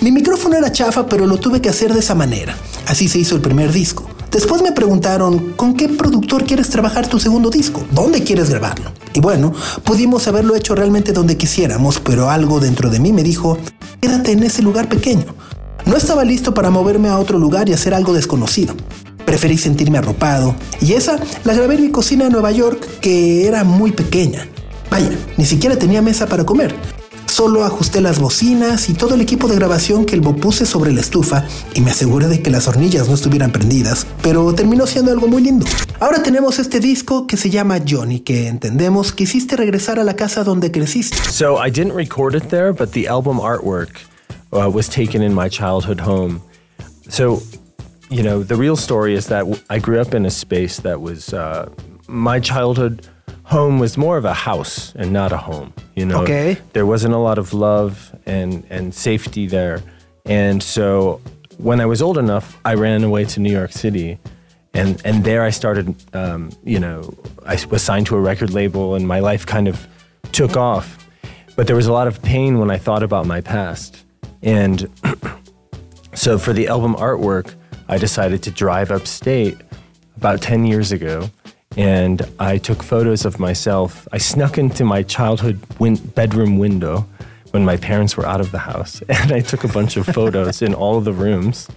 Mi 0.01 0.11
micrófono 0.11 0.57
era 0.57 0.73
chafa, 0.73 1.07
pero 1.07 1.27
lo 1.27 1.39
tuve 1.39 1.61
que 1.61 1.69
hacer 1.69 1.95
de 1.95 2.01
esa 2.01 2.17
manera. 2.17 2.57
Así 2.89 3.09
se 3.09 3.21
hizo 3.21 3.37
el 3.37 3.41
primer 3.41 3.73
disco. 3.73 4.10
Después 4.31 4.63
me 4.63 4.71
preguntaron, 4.71 5.55
¿con 5.57 5.75
qué 5.75 5.89
productor 5.89 6.45
quieres 6.45 6.71
trabajar 6.71 7.09
tu 7.09 7.19
segundo 7.19 7.51
disco? 7.51 7.83
¿Dónde 7.91 8.23
quieres 8.23 8.49
grabarlo? 8.49 8.93
Y 9.13 9.19
bueno, 9.19 9.53
pudimos 9.83 10.29
haberlo 10.29 10.55
hecho 10.55 10.77
realmente 10.77 11.13
donde 11.13 11.37
quisiéramos, 11.37 11.99
pero 11.99 12.31
algo 12.31 12.61
dentro 12.61 12.91
de 12.91 13.01
mí 13.01 13.13
me 13.13 13.25
dijo, 13.25 13.59
quédate 14.01 14.31
en 14.31 14.45
ese 14.45 14.63
lugar 14.63 14.89
pequeño. 14.89 15.35
No 15.85 15.97
estaba 15.97 16.25
listo 16.25 16.55
para 16.55 16.71
moverme 16.71 17.09
a 17.09 17.19
otro 17.19 17.41
lugar 17.41 17.69
y 17.69 17.73
hacer 17.73 17.93
algo 17.93 18.13
desconocido. 18.13 18.77
Preferí 19.25 19.59
sentirme 19.59 19.99
arropado, 19.99 20.55
y 20.81 20.93
esa 20.93 21.19
la 21.43 21.55
grabé 21.55 21.75
en 21.75 21.83
mi 21.83 21.91
cocina 21.91 22.27
en 22.27 22.33
Nueva 22.33 22.53
York, 22.53 22.87
que 23.01 23.49
era 23.49 23.65
muy 23.65 23.91
pequeña. 23.91 24.47
Vaya, 24.93 25.11
ni 25.37 25.45
siquiera 25.45 25.77
tenía 25.77 26.03
mesa 26.03 26.29
para 26.29 26.45
comer. 26.45 26.73
Solo 27.31 27.65
ajusté 27.65 28.01
las 28.01 28.19
bocinas 28.19 28.89
y 28.89 28.95
todo 28.95 29.15
el 29.15 29.21
equipo 29.21 29.47
de 29.47 29.55
grabación 29.55 30.05
que 30.05 30.17
lo 30.17 30.35
puse 30.35 30.67
sobre 30.67 30.93
la 30.93 31.01
estufa 31.01 31.45
y 31.75 31.81
me 31.81 31.93
aseguré 31.93 32.27
de 32.27 32.43
que 32.43 32.51
las 32.51 32.67
hornillas 32.67 33.07
no 33.09 33.15
estuvieran 33.15 33.53
prendidas, 33.53 34.05
pero 34.21 34.53
terminó 34.53 34.85
siendo 34.85 35.13
algo 35.13 35.29
muy 35.29 35.41
lindo. 35.41 35.65
Ahora 36.01 36.25
tenemos 36.25 36.59
este 36.59 36.81
disco 36.81 37.29
que 37.29 37.37
se 37.37 37.49
llama 37.49 37.79
Johnny, 37.89 38.19
que 38.19 38.49
entendemos 38.49 39.13
que 39.13 39.25
hiciste 39.25 39.57
regresar 39.57 40.01
a 40.01 40.05
la 40.05 40.17
casa 40.17 40.43
donde 40.43 40.73
creciste. 40.73 41.17
So 41.31 41.65
I 41.65 41.71
didn't 41.71 41.95
record 41.95 42.35
it 42.35 42.49
there, 42.49 42.73
but 42.73 42.91
the 42.91 43.07
album 43.07 43.39
artwork 43.39 44.01
uh, 44.53 44.69
was 44.69 44.89
taken 44.89 45.23
in 45.23 45.33
my 45.33 45.49
childhood 45.49 46.01
home. 46.01 46.41
So, 47.09 47.43
you 48.11 48.25
know, 48.25 48.43
the 48.43 48.57
real 48.57 48.77
story 48.77 49.15
is 49.15 49.29
that 49.29 49.45
I 49.71 49.79
grew 49.79 50.01
up 50.01 50.15
in 50.15 50.27
a 50.27 50.31
space 50.31 50.83
that 50.83 51.01
was 51.01 51.33
uh, 51.33 51.71
my 52.09 52.41
childhood 52.41 53.07
home 53.45 53.79
was 53.79 53.97
more 53.97 54.17
of 54.17 54.25
a 54.25 54.35
house 54.35 54.93
and 54.97 55.13
not 55.13 55.33
a 55.33 55.37
home. 55.37 55.73
You 55.97 56.07
know, 56.07 56.23
Okay. 56.23 56.57
there 56.73 56.87
wasn't 56.87 57.15
a 57.15 57.19
lot 57.19 57.39
of 57.39 57.53
love 57.53 58.15
and 58.27 58.65
and 58.71 58.95
safety 58.95 59.47
there, 59.47 59.83
and 60.27 60.63
so 60.63 61.21
when 61.59 61.81
I 61.81 61.87
was 61.87 62.01
old 62.01 62.17
enough, 62.19 62.57
I 62.65 62.75
ran 62.75 63.05
away 63.05 63.25
to 63.27 63.41
New 63.41 63.53
York 63.53 63.73
City, 63.73 64.19
and 64.75 65.01
and 65.05 65.25
there 65.25 65.43
I 65.43 65.51
started. 65.51 65.95
Um, 66.15 66.51
you 66.65 66.79
know, 66.81 67.13
I 67.47 67.59
was 67.71 67.83
signed 67.83 68.07
to 68.07 68.17
a 68.17 68.21
record 68.21 68.51
label, 68.51 68.95
and 68.95 69.07
my 69.07 69.21
life 69.21 69.45
kind 69.47 69.69
of 69.69 69.87
took 70.33 70.57
off. 70.57 70.97
But 71.57 71.67
there 71.67 71.77
was 71.77 71.87
a 71.87 71.93
lot 71.93 72.07
of 72.07 72.23
pain 72.23 72.59
when 72.59 72.71
I 72.71 72.79
thought 72.79 73.03
about 73.03 73.27
my 73.27 73.41
past, 73.43 74.05
and 74.43 74.89
so 76.15 76.39
for 76.39 76.53
the 76.53 76.69
album 76.69 76.95
artwork, 76.97 77.55
I 77.89 77.99
decided 77.99 78.43
to 78.45 78.51
drive 78.51 78.91
upstate 78.91 79.57
about 80.17 80.41
10 80.43 80.67
years 80.67 80.93
ago 80.93 81.29
and 81.77 82.23
I 82.39 82.59
took 82.59 82.83
photos 82.83 83.25
of 83.25 83.39
myself. 83.39 84.09
I 84.13 84.19
snuck 84.19 84.59
into 84.59 84.85
my 84.85 85.03
childhood 85.03 85.61
win- 85.79 85.97
bedroom 85.97 86.59
window 86.59 87.07
when 87.53 87.65
my 87.65 87.77
parents 87.77 88.17
were 88.17 88.27
out 88.27 88.41
of 88.41 88.51
the 88.51 88.59
house 88.59 89.03
and 89.09 89.33
I 89.33 89.41
took 89.41 89.65
a 89.65 89.69
bunch 89.69 89.97
of 89.97 90.07
photos 90.07 90.63
in 90.63 90.75
all 90.75 90.99
of 90.99 91.05
the 91.05 91.13
rooms. 91.13 91.69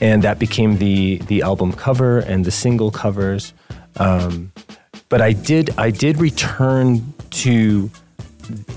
And 0.00 0.22
that 0.22 0.38
became 0.38 0.78
the, 0.78 1.18
the 1.18 1.42
album 1.42 1.72
cover 1.72 2.18
and 2.18 2.44
the 2.44 2.50
single 2.50 2.90
covers. 2.90 3.52
Um, 3.96 4.52
but 5.08 5.20
I 5.20 5.32
did 5.32 5.70
I 5.78 5.90
did 5.90 6.18
return 6.18 7.12
to 7.30 7.90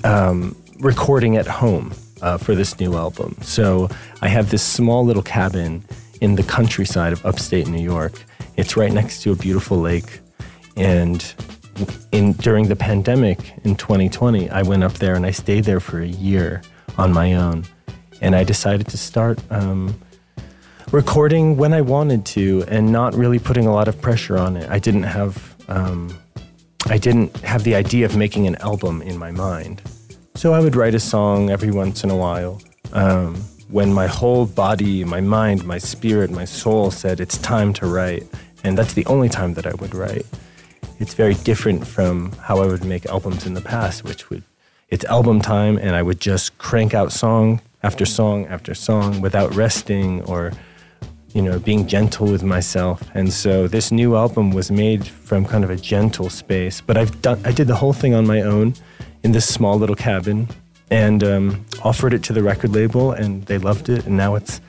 um, 0.04 0.56
recording 0.80 1.38
at 1.38 1.48
home 1.48 1.94
uh, 2.22 2.38
for 2.38 2.56
this 2.56 2.80
new 2.80 2.96
album. 2.96 3.38
So 3.42 3.90
I 4.22 4.28
have 4.28 4.50
this 4.50 4.62
small 4.62 5.06
little 5.06 5.24
cabin 5.24 5.86
in 6.20 6.36
the 6.36 6.44
countryside 6.44 7.14
of 7.14 7.26
upstate 7.26 7.68
New 7.68 7.82
York. 7.82 8.22
It's 8.58 8.76
right 8.76 8.92
next 8.92 9.22
to 9.24 9.32
a 9.32 9.36
beautiful 9.36 9.80
lake, 9.80 10.20
and 10.76 11.34
in 12.12 12.34
during 12.34 12.68
the 12.68 12.76
pandemic 12.76 13.54
in 13.64 13.76
2020, 13.76 14.50
I 14.50 14.62
went 14.62 14.84
up 14.84 14.94
there 14.94 15.16
and 15.16 15.26
I 15.26 15.32
stayed 15.32 15.66
there 15.66 15.80
for 15.80 16.00
a 16.00 16.08
year 16.08 16.62
on 16.98 17.12
my 17.12 17.34
own, 17.34 17.66
and 18.22 18.36
I 18.36 18.44
decided 18.44 18.88
to 18.90 18.98
start. 18.98 19.40
Um, 19.50 20.00
recording 20.92 21.58
when 21.58 21.74
I 21.74 21.82
wanted 21.82 22.26
to 22.28 22.64
and 22.68 22.92
not 22.92 23.16
really 23.16 23.40
putting 23.40 23.66
a 23.66 23.74
lot 23.74 23.88
of 23.88 24.00
pressure 24.02 24.38
on 24.38 24.56
it. 24.56 24.70
I 24.70 24.80
didn't 24.80 25.04
have 25.04 25.56
um, 25.68 26.18
I 26.88 26.98
didn't 26.98 27.36
have 27.38 27.64
the 27.64 27.76
idea 27.76 28.06
of 28.06 28.16
making 28.16 28.46
an 28.48 28.56
album 28.58 29.02
in 29.02 29.18
my 29.18 29.32
mind. 29.32 29.82
So 30.36 30.54
I 30.54 30.60
would 30.60 30.76
write 30.76 30.94
a 30.94 31.00
song 31.00 31.50
every 31.50 31.72
once 31.72 32.04
in 32.04 32.12
a 32.12 32.16
while. 32.16 32.62
Um, 32.94 33.36
when 33.70 33.92
my 33.92 34.06
whole 34.06 34.46
body, 34.46 35.04
my 35.04 35.20
mind, 35.20 35.66
my 35.66 35.80
spirit, 35.80 36.30
my 36.30 36.46
soul 36.46 36.92
said 36.92 37.20
it's 37.20 37.38
time 37.40 37.74
to 37.74 37.88
write. 37.88 38.28
And 38.64 38.78
that's 38.78 38.94
the 38.94 39.06
only 39.08 39.30
time 39.30 39.56
that 39.56 39.66
I 39.66 39.74
would 39.76 39.96
write. 39.96 40.26
It's 41.00 41.14
very 41.14 41.34
different 41.34 41.86
from 41.86 42.32
how 42.34 42.62
I 42.62 42.68
would 42.68 42.86
make 42.86 43.06
albums 43.06 43.46
in 43.46 43.54
the 43.54 43.62
past, 43.62 44.04
which 44.04 44.30
would 44.30 44.44
it's 44.90 45.06
album 45.06 45.42
time, 45.42 45.78
and 45.78 45.96
I 45.96 46.02
would 46.02 46.22
just 46.22 46.58
crank 46.58 46.94
out 46.94 47.12
song 47.12 47.62
after 47.84 48.06
song 48.06 48.46
after 48.48 48.74
song 48.74 49.22
without 49.22 49.54
resting 49.56 50.22
or 50.24 50.52
you 51.36 51.42
know, 51.42 51.60
being 51.60 51.86
gentle 51.86 52.32
with 52.32 52.44
myself. 52.44 53.04
And 53.14 53.32
so 53.32 53.68
this 53.68 53.92
new 53.92 54.16
album 54.16 54.52
was 54.52 54.72
made 54.72 55.06
from 55.06 55.44
kind 55.44 55.66
of 55.66 55.70
a 55.70 55.76
gentle 55.76 56.30
space. 56.30 56.80
But 56.80 56.96
I've 56.96 57.22
done, 57.22 57.42
I 57.44 57.52
did 57.52 57.68
the 57.68 57.76
whole 57.76 57.92
thing 57.92 58.14
on 58.14 58.26
my 58.26 58.42
own 58.42 58.74
in 59.22 59.34
this 59.34 59.46
small 59.46 59.78
little 59.78 59.98
cabin 59.98 60.48
and 60.90 61.26
um, 61.26 61.66
offered 61.84 62.14
it 62.14 62.24
to 62.24 62.34
the 62.34 62.42
record 62.42 62.72
label, 62.72 63.12
and 63.12 63.46
they 63.48 63.58
loved 63.58 63.90
it. 63.90 64.06
And 64.06 64.16
now 64.16 64.36
it's 64.36 64.62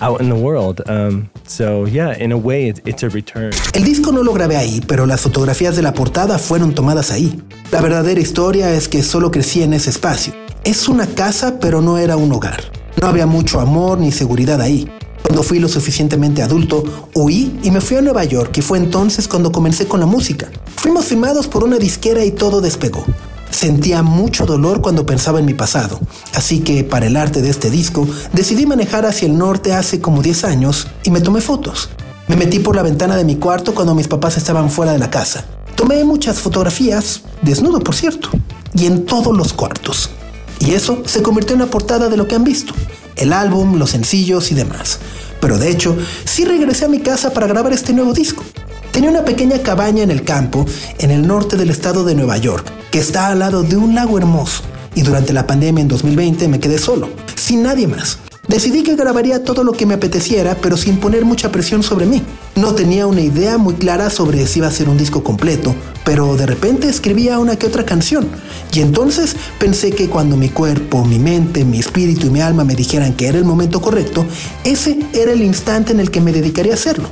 out 0.00 0.20
in 0.20 0.28
the 0.28 0.34
world. 0.34 0.82
Um, 0.88 1.30
so 1.46 1.86
yeah, 1.86 2.16
in 2.18 2.32
a 2.32 2.36
way, 2.36 2.68
it's, 2.68 2.80
it's 2.84 3.02
a 3.02 3.08
return. 3.08 3.52
El 3.74 3.84
disco 3.84 4.12
no 4.12 4.22
lo 4.22 4.32
grabé 4.32 4.56
ahí, 4.56 4.80
pero 4.86 5.06
las 5.06 5.20
fotografías 5.20 5.76
de 5.76 5.82
la 5.82 5.94
portada 5.94 6.38
fueron 6.38 6.74
tomadas 6.74 7.10
ahí. 7.10 7.40
La 7.70 7.80
verdadera 7.80 8.20
historia 8.20 8.72
es 8.74 8.88
que 8.88 9.02
solo 9.02 9.30
crecí 9.30 9.62
en 9.62 9.72
ese 9.72 9.90
espacio. 9.90 10.34
Es 10.64 10.88
una 10.88 11.06
casa, 11.06 11.58
pero 11.60 11.80
no 11.80 11.98
era 11.98 12.16
un 12.16 12.32
hogar. 12.32 12.62
No 13.00 13.08
había 13.08 13.26
mucho 13.26 13.60
amor 13.60 13.98
ni 13.98 14.12
seguridad 14.12 14.60
ahí. 14.60 14.88
Cuando 15.22 15.42
fui 15.42 15.58
lo 15.58 15.68
suficientemente 15.68 16.42
adulto, 16.42 17.08
huí 17.14 17.58
y 17.62 17.70
me 17.70 17.80
fui 17.80 17.96
a 17.96 18.02
Nueva 18.02 18.24
York 18.24 18.58
y 18.58 18.60
fue 18.60 18.78
entonces 18.78 19.28
cuando 19.28 19.50
comencé 19.50 19.86
con 19.86 20.00
la 20.00 20.06
música. 20.06 20.50
Fuimos 20.76 21.06
firmados 21.06 21.46
por 21.46 21.64
una 21.64 21.78
disquera 21.78 22.24
y 22.24 22.32
todo 22.32 22.60
despegó. 22.60 23.04
Sentía 23.52 24.02
mucho 24.02 24.46
dolor 24.46 24.80
cuando 24.80 25.06
pensaba 25.06 25.38
en 25.38 25.44
mi 25.44 25.54
pasado, 25.54 26.00
así 26.34 26.60
que 26.60 26.82
para 26.84 27.06
el 27.06 27.16
arte 27.16 27.42
de 27.42 27.50
este 27.50 27.70
disco 27.70 28.08
decidí 28.32 28.66
manejar 28.66 29.04
hacia 29.04 29.26
el 29.26 29.36
norte 29.36 29.74
hace 29.74 30.00
como 30.00 30.22
10 30.22 30.44
años 30.44 30.88
y 31.04 31.10
me 31.10 31.20
tomé 31.20 31.42
fotos. 31.42 31.90
Me 32.28 32.36
metí 32.36 32.58
por 32.60 32.74
la 32.74 32.82
ventana 32.82 33.14
de 33.14 33.24
mi 33.24 33.36
cuarto 33.36 33.74
cuando 33.74 33.94
mis 33.94 34.08
papás 34.08 34.38
estaban 34.38 34.70
fuera 34.70 34.92
de 34.92 34.98
la 34.98 35.10
casa. 35.10 35.44
Tomé 35.76 36.02
muchas 36.02 36.40
fotografías, 36.40 37.22
desnudo 37.42 37.80
por 37.80 37.94
cierto, 37.94 38.30
y 38.74 38.86
en 38.86 39.04
todos 39.04 39.36
los 39.36 39.52
cuartos. 39.52 40.10
Y 40.58 40.72
eso 40.72 41.02
se 41.04 41.22
convirtió 41.22 41.54
en 41.54 41.60
la 41.60 41.66
portada 41.66 42.08
de 42.08 42.16
lo 42.16 42.26
que 42.26 42.34
han 42.34 42.44
visto, 42.44 42.72
el 43.16 43.34
álbum, 43.34 43.78
los 43.78 43.90
sencillos 43.90 44.50
y 44.50 44.54
demás. 44.54 44.98
Pero 45.40 45.58
de 45.58 45.70
hecho, 45.70 45.96
sí 46.24 46.46
regresé 46.46 46.86
a 46.86 46.88
mi 46.88 47.00
casa 47.00 47.32
para 47.32 47.46
grabar 47.46 47.72
este 47.72 47.92
nuevo 47.92 48.14
disco. 48.14 48.44
Tenía 48.92 49.08
una 49.08 49.24
pequeña 49.24 49.58
cabaña 49.62 50.02
en 50.02 50.10
el 50.10 50.22
campo, 50.22 50.66
en 50.98 51.10
el 51.10 51.26
norte 51.26 51.56
del 51.56 51.70
estado 51.70 52.04
de 52.04 52.14
Nueva 52.14 52.36
York, 52.36 52.70
que 52.90 52.98
está 52.98 53.28
al 53.28 53.38
lado 53.38 53.62
de 53.62 53.78
un 53.78 53.94
lago 53.94 54.18
hermoso. 54.18 54.62
Y 54.94 55.00
durante 55.00 55.32
la 55.32 55.46
pandemia 55.46 55.80
en 55.80 55.88
2020 55.88 56.46
me 56.48 56.60
quedé 56.60 56.76
solo, 56.76 57.08
sin 57.34 57.62
nadie 57.62 57.86
más. 57.86 58.18
Decidí 58.48 58.82
que 58.82 58.94
grabaría 58.94 59.44
todo 59.44 59.64
lo 59.64 59.72
que 59.72 59.86
me 59.86 59.94
apeteciera, 59.94 60.56
pero 60.60 60.76
sin 60.76 60.98
poner 60.98 61.24
mucha 61.24 61.50
presión 61.50 61.82
sobre 61.82 62.04
mí. 62.04 62.22
No 62.54 62.74
tenía 62.74 63.06
una 63.06 63.22
idea 63.22 63.56
muy 63.56 63.72
clara 63.74 64.10
sobre 64.10 64.46
si 64.46 64.58
iba 64.58 64.68
a 64.68 64.72
ser 64.72 64.90
un 64.90 64.98
disco 64.98 65.24
completo, 65.24 65.74
pero 66.04 66.36
de 66.36 66.44
repente 66.44 66.86
escribía 66.86 67.38
una 67.38 67.56
que 67.56 67.68
otra 67.68 67.86
canción. 67.86 68.28
Y 68.74 68.80
entonces 68.80 69.36
pensé 69.58 69.92
que 69.92 70.10
cuando 70.10 70.36
mi 70.36 70.50
cuerpo, 70.50 71.02
mi 71.06 71.18
mente, 71.18 71.64
mi 71.64 71.78
espíritu 71.78 72.26
y 72.26 72.30
mi 72.30 72.42
alma 72.42 72.64
me 72.64 72.74
dijeran 72.74 73.14
que 73.14 73.28
era 73.28 73.38
el 73.38 73.46
momento 73.46 73.80
correcto, 73.80 74.26
ese 74.64 74.98
era 75.14 75.32
el 75.32 75.40
instante 75.40 75.92
en 75.92 76.00
el 76.00 76.10
que 76.10 76.20
me 76.20 76.32
dedicaría 76.32 76.72
a 76.72 76.74
hacerlo. 76.74 77.08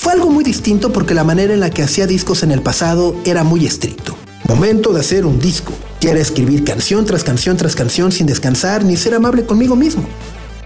Fue 0.00 0.14
algo 0.14 0.30
muy 0.30 0.42
distinto 0.44 0.94
porque 0.94 1.12
la 1.12 1.24
manera 1.24 1.52
en 1.52 1.60
la 1.60 1.68
que 1.68 1.82
hacía 1.82 2.06
discos 2.06 2.42
en 2.42 2.52
el 2.52 2.62
pasado 2.62 3.14
era 3.26 3.44
muy 3.44 3.66
estricto. 3.66 4.16
Momento 4.48 4.94
de 4.94 5.00
hacer 5.00 5.26
un 5.26 5.38
disco. 5.38 5.74
Quiero 6.00 6.18
escribir 6.18 6.64
canción 6.64 7.04
tras 7.04 7.22
canción 7.22 7.58
tras 7.58 7.76
canción 7.76 8.10
sin 8.10 8.26
descansar 8.26 8.82
ni 8.82 8.96
ser 8.96 9.12
amable 9.12 9.44
conmigo 9.44 9.76
mismo. 9.76 10.02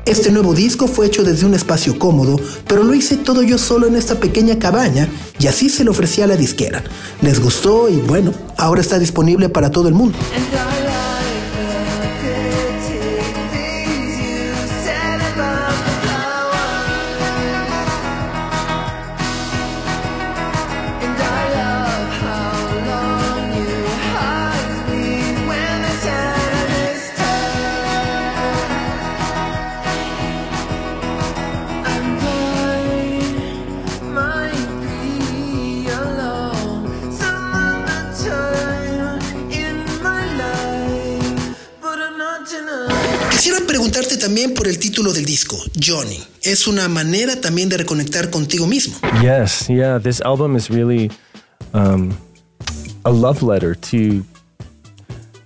Este 0.05 0.31
nuevo 0.31 0.55
disco 0.55 0.87
fue 0.87 1.07
hecho 1.07 1.25
desde 1.25 1.47
un 1.47 1.55
espacio 1.55 1.99
cómodo, 1.99 2.38
pero 2.68 2.85
lo 2.85 2.94
hice 2.94 3.16
todo 3.16 3.42
yo 3.42 3.59
solo 3.59 3.88
en 3.88 3.97
esta 3.97 4.20
pequeña 4.20 4.61
cabaña 4.61 5.09
y 5.40 5.49
así 5.49 5.68
se 5.68 5.83
lo 5.83 5.90
ofrecí 5.90 6.23
a 6.23 6.29
la 6.29 6.37
disquera. 6.37 6.85
Les 7.20 7.40
gustó 7.40 7.88
y 7.88 7.97
bueno, 7.97 8.33
ahora 8.57 8.83
está 8.83 9.01
disponible 9.01 9.49
para 9.49 9.73
todo 9.73 9.88
el 9.88 9.94
mundo. 9.94 10.16
También 44.25 44.55
por 44.55 44.67
el 44.67 44.79
título 44.79 45.13
del 45.13 45.27
disco, 45.27 45.55
Johnny. 45.79 46.19
Es 46.43 46.67
una 46.67 46.89
manera 46.89 47.39
también 47.43 47.69
de 47.69 47.77
reconectar 47.77 48.31
contigo 48.31 48.67
mismo. 48.67 48.97
Yes, 49.21 49.69
yeah, 49.69 49.99
this 49.99 50.23
album 50.23 50.57
is 50.57 50.71
really 50.71 51.11
um, 51.75 52.17
a 53.05 53.11
love 53.11 53.43
letter 53.43 53.75
to 53.75 54.25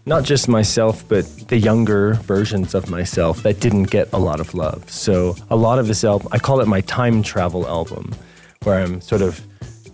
not 0.07 0.23
just 0.23 0.47
myself, 0.47 1.03
but 1.09 1.25
the 1.49 1.59
younger 1.59 2.15
versions 2.23 2.73
of 2.73 2.89
myself 2.89 3.43
that 3.43 3.59
didn't 3.59 3.91
get 3.91 4.07
a 4.13 4.19
lot 4.19 4.39
of 4.39 4.55
love. 4.55 4.89
So, 4.89 5.35
a 5.51 5.57
lot 5.57 5.81
of 5.81 5.89
this 5.89 6.05
album, 6.05 6.29
I 6.31 6.39
call 6.39 6.61
it 6.61 6.69
my 6.69 6.83
time 6.83 7.25
travel 7.25 7.67
album, 7.67 8.15
where 8.63 8.79
I'm 8.79 9.01
sort 9.01 9.23
of 9.23 9.41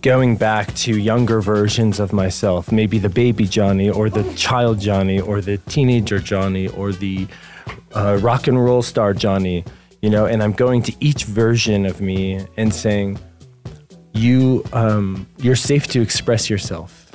going 0.03 0.37
back 0.37 0.71
to 0.75 0.95
younger 0.95 1.41
versions 1.41 1.99
of 1.99 2.13
myself, 2.13 2.71
maybe 2.71 2.99
the 2.99 3.09
baby 3.09 3.47
Johnny, 3.47 3.89
or 3.89 4.11
the 4.11 4.23
child 4.35 4.79
Johnny, 4.79 5.19
or 5.19 5.41
the 5.41 5.57
teenager 5.57 6.19
Johnny, 6.19 6.67
or 6.67 6.91
the 6.91 7.27
uh, 7.95 8.19
rock 8.21 8.47
and 8.47 8.63
roll 8.63 8.81
star 8.81 9.13
Johnny, 9.13 9.63
you 10.01 10.09
know, 10.09 10.25
and 10.25 10.43
I'm 10.43 10.51
going 10.51 10.81
to 10.83 10.93
each 10.99 11.23
version 11.23 11.85
of 11.85 12.01
me 12.01 12.45
and 12.57 12.73
saying, 12.73 13.17
you, 14.13 14.63
um, 14.73 15.27
you're 15.37 15.55
safe 15.55 15.87
to 15.87 16.01
express 16.01 16.49
yourself, 16.49 17.11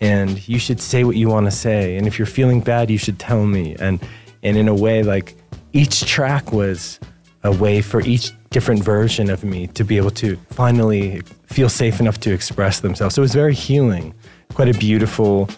and 0.00 0.46
you 0.48 0.58
should 0.58 0.80
say 0.80 1.04
what 1.04 1.16
you 1.16 1.28
want 1.28 1.46
to 1.46 1.50
say, 1.50 1.96
and 1.96 2.06
if 2.06 2.18
you're 2.18 2.26
feeling 2.26 2.60
bad, 2.60 2.90
you 2.90 2.98
should 2.98 3.18
tell 3.18 3.46
me, 3.46 3.76
and 3.78 4.00
and 4.42 4.56
in 4.56 4.68
a 4.68 4.74
way, 4.74 5.02
like 5.02 5.36
each 5.72 6.04
track 6.04 6.52
was 6.52 7.00
a 7.42 7.52
way 7.52 7.80
for 7.80 8.00
each 8.02 8.30
different 8.50 8.84
version 8.84 9.30
of 9.30 9.42
me 9.42 9.66
to 9.68 9.84
be 9.84 9.96
able 9.96 10.10
to 10.10 10.36
finally 10.50 11.20
feel 11.46 11.68
safe 11.68 11.98
enough 11.98 12.20
to 12.20 12.32
express 12.32 12.80
themselves. 12.80 13.14
So 13.14 13.22
it 13.22 13.24
was 13.24 13.34
very 13.34 13.54
healing, 13.54 14.14
quite 14.54 14.68
a 14.68 14.78
beautiful 14.78 15.48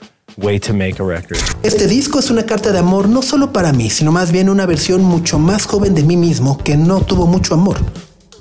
Este 1.63 1.87
disco 1.87 2.19
es 2.19 2.31
una 2.31 2.45
carta 2.45 2.71
de 2.71 2.79
amor 2.79 3.09
no 3.09 3.23
solo 3.23 3.55
para 3.55 3.73
mí, 3.73 3.89
sino 3.89 4.13
más 4.13 4.33
bien 4.33 4.51
una 4.51 4.67
versión 4.67 5.03
mucho 5.03 5.39
más 5.39 5.65
joven 5.65 5.95
de 5.95 6.03
mí 6.03 6.19
mismo 6.19 6.59
que 6.59 6.77
no 6.77 7.01
tuvo 7.01 7.27
mucho 7.27 7.55
amor. 7.55 7.79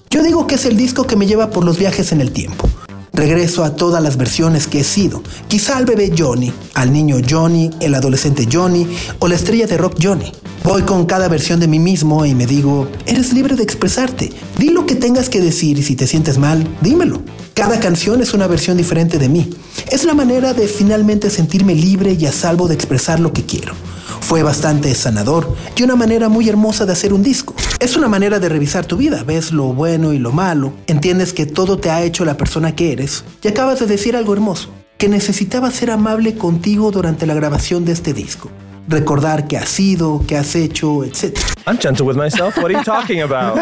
Yo 0.10 0.21
digo 0.21 0.45
que 0.45 0.55
es 0.55 0.65
el 0.65 0.75
disco 0.75 1.08
que 1.08 1.15
me 1.15 1.25
lleva 1.25 1.51
por 1.51 1.63
los 1.63 1.77
viajes 1.77 2.12
en 2.12 2.19
el 2.19 2.31
tiempo. 2.31 2.67
Regreso 3.15 3.63
a 3.63 3.75
todas 3.75 4.04
las 4.04 4.17
versiones 4.17 4.67
que 4.67 4.82
he 4.82 4.84
sido. 4.84 5.23
Quizá 5.47 5.78
al 5.78 5.86
bebé 5.86 6.13
Johnny, 6.17 6.51
al 6.73 6.91
niño 6.91 7.17
Johnny, 7.28 7.71
el 7.80 7.95
adolescente 7.95 8.45
Johnny 8.51 8.86
o 9.19 9.30
la 9.30 9.36
estrella 9.36 9.67
de 9.67 9.78
rock 9.78 9.95
Johnny. 10.01 10.34
Voy 10.65 10.82
con 10.82 11.06
cada 11.06 11.30
versión 11.30 11.62
de 11.62 11.67
mí 11.69 11.80
mismo 11.80 12.25
y 12.25 12.36
me 12.36 12.45
digo, 12.45 12.89
eres 13.06 13.32
libre 13.32 13.56
de 13.56 13.63
expresarte. 13.63 14.32
Di 14.58 14.69
lo 14.69 14.86
que 14.86 14.95
tengas 14.95 15.30
que 15.30 15.39
decir 15.39 15.80
y 15.80 15.84
si 15.84 15.95
te 15.95 16.08
sientes 16.08 16.38
mal, 16.38 16.67
dímelo. 16.82 17.21
Cada 17.54 17.80
canción 17.80 18.21
es 18.21 18.34
una 18.34 18.47
versión 18.47 18.75
diferente 18.75 19.17
de 19.17 19.30
mí. 19.30 19.49
Es 19.89 20.04
la 20.04 20.13
manera 20.13 20.54
de 20.54 20.67
finalmente 20.67 21.30
sentirme 21.30 21.73
libre 21.73 22.17
y 22.19 22.25
a 22.25 22.34
salvo 22.34 22.67
de 22.67 22.73
expresar 22.73 23.21
lo 23.21 23.32
que 23.32 23.45
quiero. 23.45 23.73
Fue 24.19 24.41
bastante 24.41 24.93
sanador 24.95 25.56
y 25.78 25.84
una 25.84 25.95
manera 25.95 26.30
muy 26.30 26.49
hermosa 26.49 26.86
de 26.86 26.93
hacer 26.93 27.13
un 27.13 27.21
disco. 27.21 27.54
Es 27.80 27.95
una 27.95 28.08
manera 28.08 28.39
de 28.39 28.49
revisar 28.49 28.86
tu 28.86 28.97
vida, 28.97 29.23
ves 29.23 29.51
lo 29.51 29.73
bueno 29.73 30.13
y 30.13 30.17
lo 30.17 30.32
malo, 30.32 30.73
entiendes 30.88 31.32
que 31.32 31.45
todo 31.45 31.78
te 31.78 31.91
ha 31.91 32.01
hecho 32.01 32.25
la 32.25 32.36
persona 32.36 32.75
que 32.75 32.91
eres 32.91 33.05
y 33.44 33.48
acabas 33.48 33.80
de 33.80 33.88
decir 33.88 34.15
algo 34.15 34.34
hermoso, 34.34 34.70
que 34.98 35.08
necesitabas 35.10 35.74
ser 35.74 35.91
amable 35.91 36.36
contigo 36.36 36.91
durante 36.91 37.26
la 37.26 37.34
grabación 37.34 37.86
de 37.86 37.91
este 37.91 38.13
disco. 38.13 38.50
Recordar 38.88 39.48
qué 39.48 39.58
has 39.58 39.70
sido, 39.70 40.22
qué 40.28 40.38
has 40.38 40.56
hecho, 40.56 41.04
etc. 41.04 41.38
I'm 41.65 41.78
gentle 41.78 42.06
with 42.06 42.18
myself. 42.18 42.58
What 42.58 42.72
are 42.72 42.78
you 42.78 42.84
talking 42.86 43.22
about? 43.22 43.58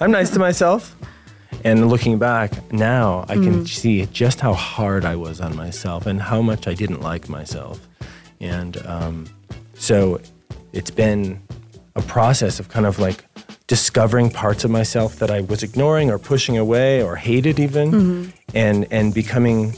I'm 0.00 0.10
nice 0.10 0.30
to 0.32 0.38
myself. 0.38 0.94
And 1.64 1.88
looking 1.88 2.18
back 2.18 2.52
now, 2.72 3.24
I 3.28 3.34
can 3.34 3.66
see 3.66 4.06
just 4.12 4.40
how 4.40 4.52
hard 4.52 5.04
I 5.04 5.16
was 5.16 5.40
on 5.40 5.56
myself 5.56 6.06
and 6.06 6.20
how 6.20 6.40
much 6.40 6.68
I 6.68 6.74
didn't 6.74 7.00
like 7.00 7.28
myself. 7.28 7.88
And 8.40 8.76
um, 8.86 9.26
so 9.74 10.20
it's 10.72 10.90
been 10.90 11.40
a 11.96 12.02
process 12.02 12.60
of 12.60 12.68
kind 12.68 12.86
of 12.86 12.98
like 12.98 13.24
discovering 13.68 14.30
parts 14.30 14.64
of 14.64 14.70
myself 14.70 15.16
that 15.20 15.30
I 15.30 15.42
was 15.42 15.62
ignoring 15.62 16.10
or 16.10 16.18
pushing 16.18 16.58
away 16.58 17.02
or 17.02 17.14
hated 17.14 17.60
even, 17.60 18.32
and 18.54 18.86
and 18.90 19.14
becoming 19.14 19.74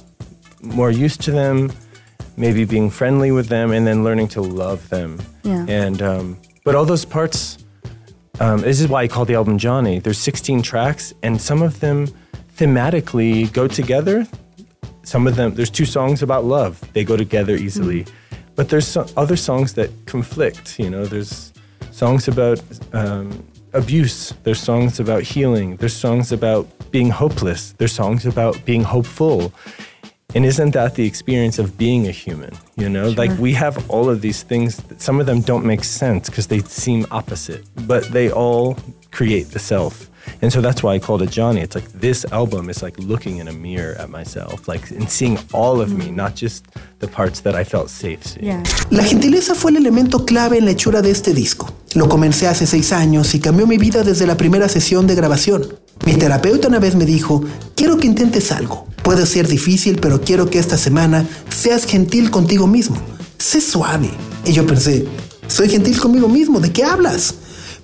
more 0.63 0.91
used 0.91 1.21
to 1.23 1.31
them, 1.31 1.71
maybe 2.37 2.65
being 2.65 2.89
friendly 2.89 3.31
with 3.31 3.49
them, 3.49 3.73
and 3.73 3.87
then 3.87 4.03
learning 4.03 4.29
to 4.29 4.41
love 4.41 4.89
them. 4.89 5.21
Yeah. 5.43 5.67
And 5.69 6.01
um, 6.01 6.39
but 6.65 6.75
all 6.75 6.87
those 6.87 7.05
parts 7.05 7.59
um, 8.41 8.63
this 8.63 8.81
is 8.81 8.89
why 8.89 9.03
I 9.03 9.09
call 9.09 9.27
the 9.27 9.35
album 9.35 9.59
Johnny. 9.59 9.99
There's 9.99 10.17
16 10.17 10.63
tracks, 10.63 11.13
and 11.23 11.39
some 11.39 11.61
of 11.61 11.81
them 11.81 12.07
thematically 12.57 13.53
go 13.53 13.69
together. 13.69 14.27
Some 15.03 15.27
of 15.27 15.37
them, 15.37 15.55
there's 15.55 15.69
two 15.69 15.85
songs 15.85 16.23
about 16.23 16.47
love. 16.47 16.81
They 16.95 17.05
go 17.05 17.19
together 17.19 17.55
easily. 17.55 18.05
But 18.05 18.13
but 18.57 18.69
there's 18.69 18.87
so, 18.87 19.07
other 19.17 19.37
songs 19.37 19.75
that 19.75 19.91
conflict. 20.07 20.79
You 20.79 20.91
know, 20.91 21.07
there's 21.07 21.53
songs 21.93 22.29
about 22.29 22.61
um, 22.93 23.43
abuse. 23.73 24.35
There's 24.43 24.61
songs 24.61 25.01
about 25.01 25.23
healing. 25.23 25.77
There's 25.77 25.95
songs 25.95 26.33
about 26.33 26.67
being 26.91 27.11
hopeless. 27.11 27.73
There's 27.73 27.93
songs 27.93 28.27
about 28.27 28.65
being 28.65 28.83
hopeful. 28.83 29.53
And 30.35 30.45
isn't 30.45 30.73
that 30.73 30.95
the 30.95 31.07
experience 31.07 31.59
of 31.59 31.77
being 31.77 32.07
a 32.07 32.13
human? 32.13 32.53
You 32.77 32.89
know, 32.89 33.11
like 33.11 33.37
we 33.39 33.53
have 33.55 33.89
all 33.91 34.09
of 34.09 34.21
these 34.21 34.43
things. 34.43 34.77
That 34.77 35.01
some 35.01 35.21
of 35.21 35.27
them 35.27 35.41
don't 35.41 35.65
make 35.65 35.85
sense 35.85 36.29
because 36.29 36.47
they 36.47 36.61
seem 36.61 37.07
opposite, 37.11 37.65
but 37.87 38.05
they 38.13 38.31
all 38.31 38.77
create 39.11 39.49
the 39.51 39.59
self. 39.59 40.10
And 40.43 40.53
so 40.53 40.61
that's 40.61 40.83
why 40.83 40.95
I 40.95 40.99
called 40.99 41.23
it 41.23 41.31
Johnny. 41.31 41.61
It's 41.61 41.75
like 41.75 41.89
this 41.93 42.25
album 42.33 42.71
is 42.71 42.83
like 42.83 42.99
looking 42.99 43.39
in 43.39 43.49
a 43.49 43.53
mirror 43.53 43.97
at 43.99 44.09
myself, 44.09 44.69
like 44.69 44.91
and 44.91 45.09
seeing 45.09 45.39
all 45.53 45.81
of 45.81 45.93
me, 45.93 46.11
not 46.11 46.35
just 46.35 46.65
the 46.99 47.09
parts 47.09 47.41
that 47.43 47.55
I 47.55 47.65
felt 47.65 47.89
safe 47.91 48.25
seeing. 48.25 48.47
Yeah. 48.47 48.63
La 48.91 49.03
gentileza 49.03 49.55
fue 49.55 49.71
el 49.71 49.77
elemento 49.77 50.25
clave 50.25 50.59
en 50.59 50.65
la 50.65 50.73
hechura 50.73 51.03
de 51.03 51.11
este 51.11 51.35
disco. 51.35 51.73
Lo 51.95 52.09
comencé 52.09 52.47
hace 52.47 52.67
seis 52.67 52.93
años 52.93 53.35
y 53.35 53.41
cambió 53.41 53.67
mi 53.67 53.79
vida 53.79 54.03
desde 54.03 54.27
la 54.27 54.37
primera 54.37 54.69
sesión 54.69 55.07
de 55.07 55.15
grabación. 55.15 55.67
Mi 56.07 56.15
terapeuta 56.15 56.69
una 56.69 56.79
vez 56.79 56.95
me 56.95 57.05
dijo, 57.05 57.43
quiero 57.75 57.99
que 57.99 58.07
intentes 58.07 58.53
algo. 58.53 58.87
Puede 59.03 59.27
ser 59.27 59.49
difícil, 59.49 59.99
pero 60.01 60.21
quiero 60.21 60.49
que 60.49 60.59
esta 60.59 60.77
semana 60.77 61.27
seas 61.49 61.85
gentil 61.85 62.31
contigo 62.31 62.67
mismo. 62.67 62.97
Sé 63.39 63.61
suave. 63.61 64.11
Y 64.45 64.53
yo 64.53 64.67
pensé, 64.67 65.07
soy 65.47 65.69
gentil 65.69 65.99
conmigo 65.99 66.29
mismo, 66.29 66.61
¿de 66.61 66.73
qué 66.73 66.85
hablas? 66.85 67.35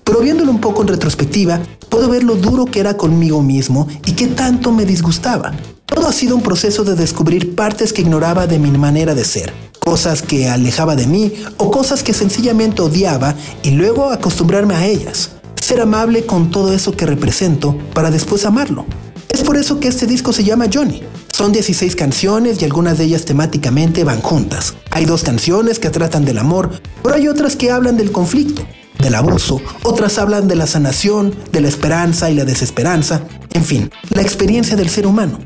Pero 0.05 0.21
viéndolo 0.21 0.53
un 0.53 0.61
poco 0.61 0.83
en 0.83 0.89
retrospectiva, 0.89 1.61
puedo 1.89 2.09
ver 2.09 2.25
lo 2.25 2.37
duro 2.37 2.67
que 2.67 2.81
era 2.81 2.97
conmigo 2.97 3.43
mismo 3.43 3.87
y 4.05 4.13
qué 4.13 4.27
tanto 4.29 4.73
me 4.73 4.85
disgustaba. 4.85 5.53
Todo 5.87 6.09
ha 6.09 6.13
sido 6.13 6.37
un 6.37 6.43
proceso 6.43 6.85
de 6.85 6.95
descubrir 6.95 7.55
partes 7.55 7.93
que 7.93 8.03
ignoraba 8.03 8.47
de 8.47 8.59
mi 8.59 8.71
manera 8.71 9.15
de 9.15 9.25
ser, 9.25 9.53
cosas 9.79 10.21
que 10.21 10.49
alejaba 10.49 10.97
de 10.97 11.07
mí 11.07 11.33
o 11.57 11.71
cosas 11.71 12.03
que 12.03 12.13
sencillamente 12.13 12.83
odiaba 12.83 13.35
y 13.63 13.71
luego 13.71 14.11
acostumbrarme 14.11 14.75
a 14.75 14.87
ellas. 14.87 15.31
Ser 15.61 15.81
amable 15.81 16.27
con 16.27 16.51
todo 16.51 16.73
eso 16.73 16.93
que 16.93 17.07
represento 17.07 17.77
para 17.95 18.11
después 18.11 18.45
amarlo. 18.45 18.85
Es 19.29 19.43
por 19.43 19.57
eso 19.57 19.81
que 19.81 19.89
este 19.89 20.07
disco 20.07 20.33
se 20.33 20.45
llama 20.45 20.67
Johnny. 20.73 21.03
Son 21.33 21.53
16 21.53 21.97
canciones 21.97 22.61
y 22.61 22.65
algunas 22.65 22.97
de 22.99 23.05
ellas 23.05 23.25
temáticamente 23.25 24.05
van 24.05 24.23
juntas. 24.23 24.75
Hay 24.91 25.05
dos 25.05 25.23
canciones 25.23 25.79
que 25.79 25.91
tratan 25.91 26.25
del 26.25 26.39
amor, 26.39 26.81
pero 27.03 27.15
hay 27.15 27.29
otras 27.29 27.57
que 27.57 27.71
hablan 27.71 27.97
del 27.99 28.11
conflicto, 28.11 28.63
del 29.07 29.15
abuso, 29.15 29.61
otras 29.85 30.19
hablan 30.19 30.49
de 30.49 30.57
la 30.57 30.67
sanación, 30.67 31.33
de 31.53 31.61
la 31.61 31.69
esperanza 31.69 32.29
y 32.29 32.35
la 32.35 32.45
desesperanza, 32.45 33.23
en 33.53 33.65
fin, 33.65 33.89
la 34.11 34.21
experiencia 34.21 34.77
del 34.77 34.89
ser 34.89 35.07
humano. 35.07 35.39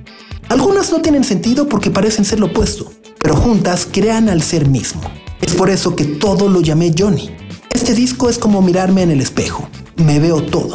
Algunas 0.48 0.90
no 0.90 1.02
tienen 1.02 1.24
sentido 1.24 1.68
porque 1.68 1.90
parecen 1.90 2.24
ser 2.24 2.40
lo 2.40 2.46
opuesto, 2.46 2.90
pero 3.18 3.36
juntas 3.36 3.86
crean 3.92 4.30
al 4.30 4.40
ser 4.40 4.66
mismo. 4.66 5.02
Es 5.42 5.54
por 5.54 5.68
eso 5.68 5.94
que 5.94 6.04
todo 6.04 6.48
lo 6.48 6.62
llamé 6.62 6.94
Johnny. 6.98 7.36
Este 7.74 7.92
disco 7.92 8.30
es 8.30 8.38
como 8.38 8.62
mirarme 8.62 9.02
en 9.02 9.10
el 9.10 9.20
espejo. 9.20 9.68
Me 9.96 10.18
veo 10.20 10.42
todo. 10.42 10.74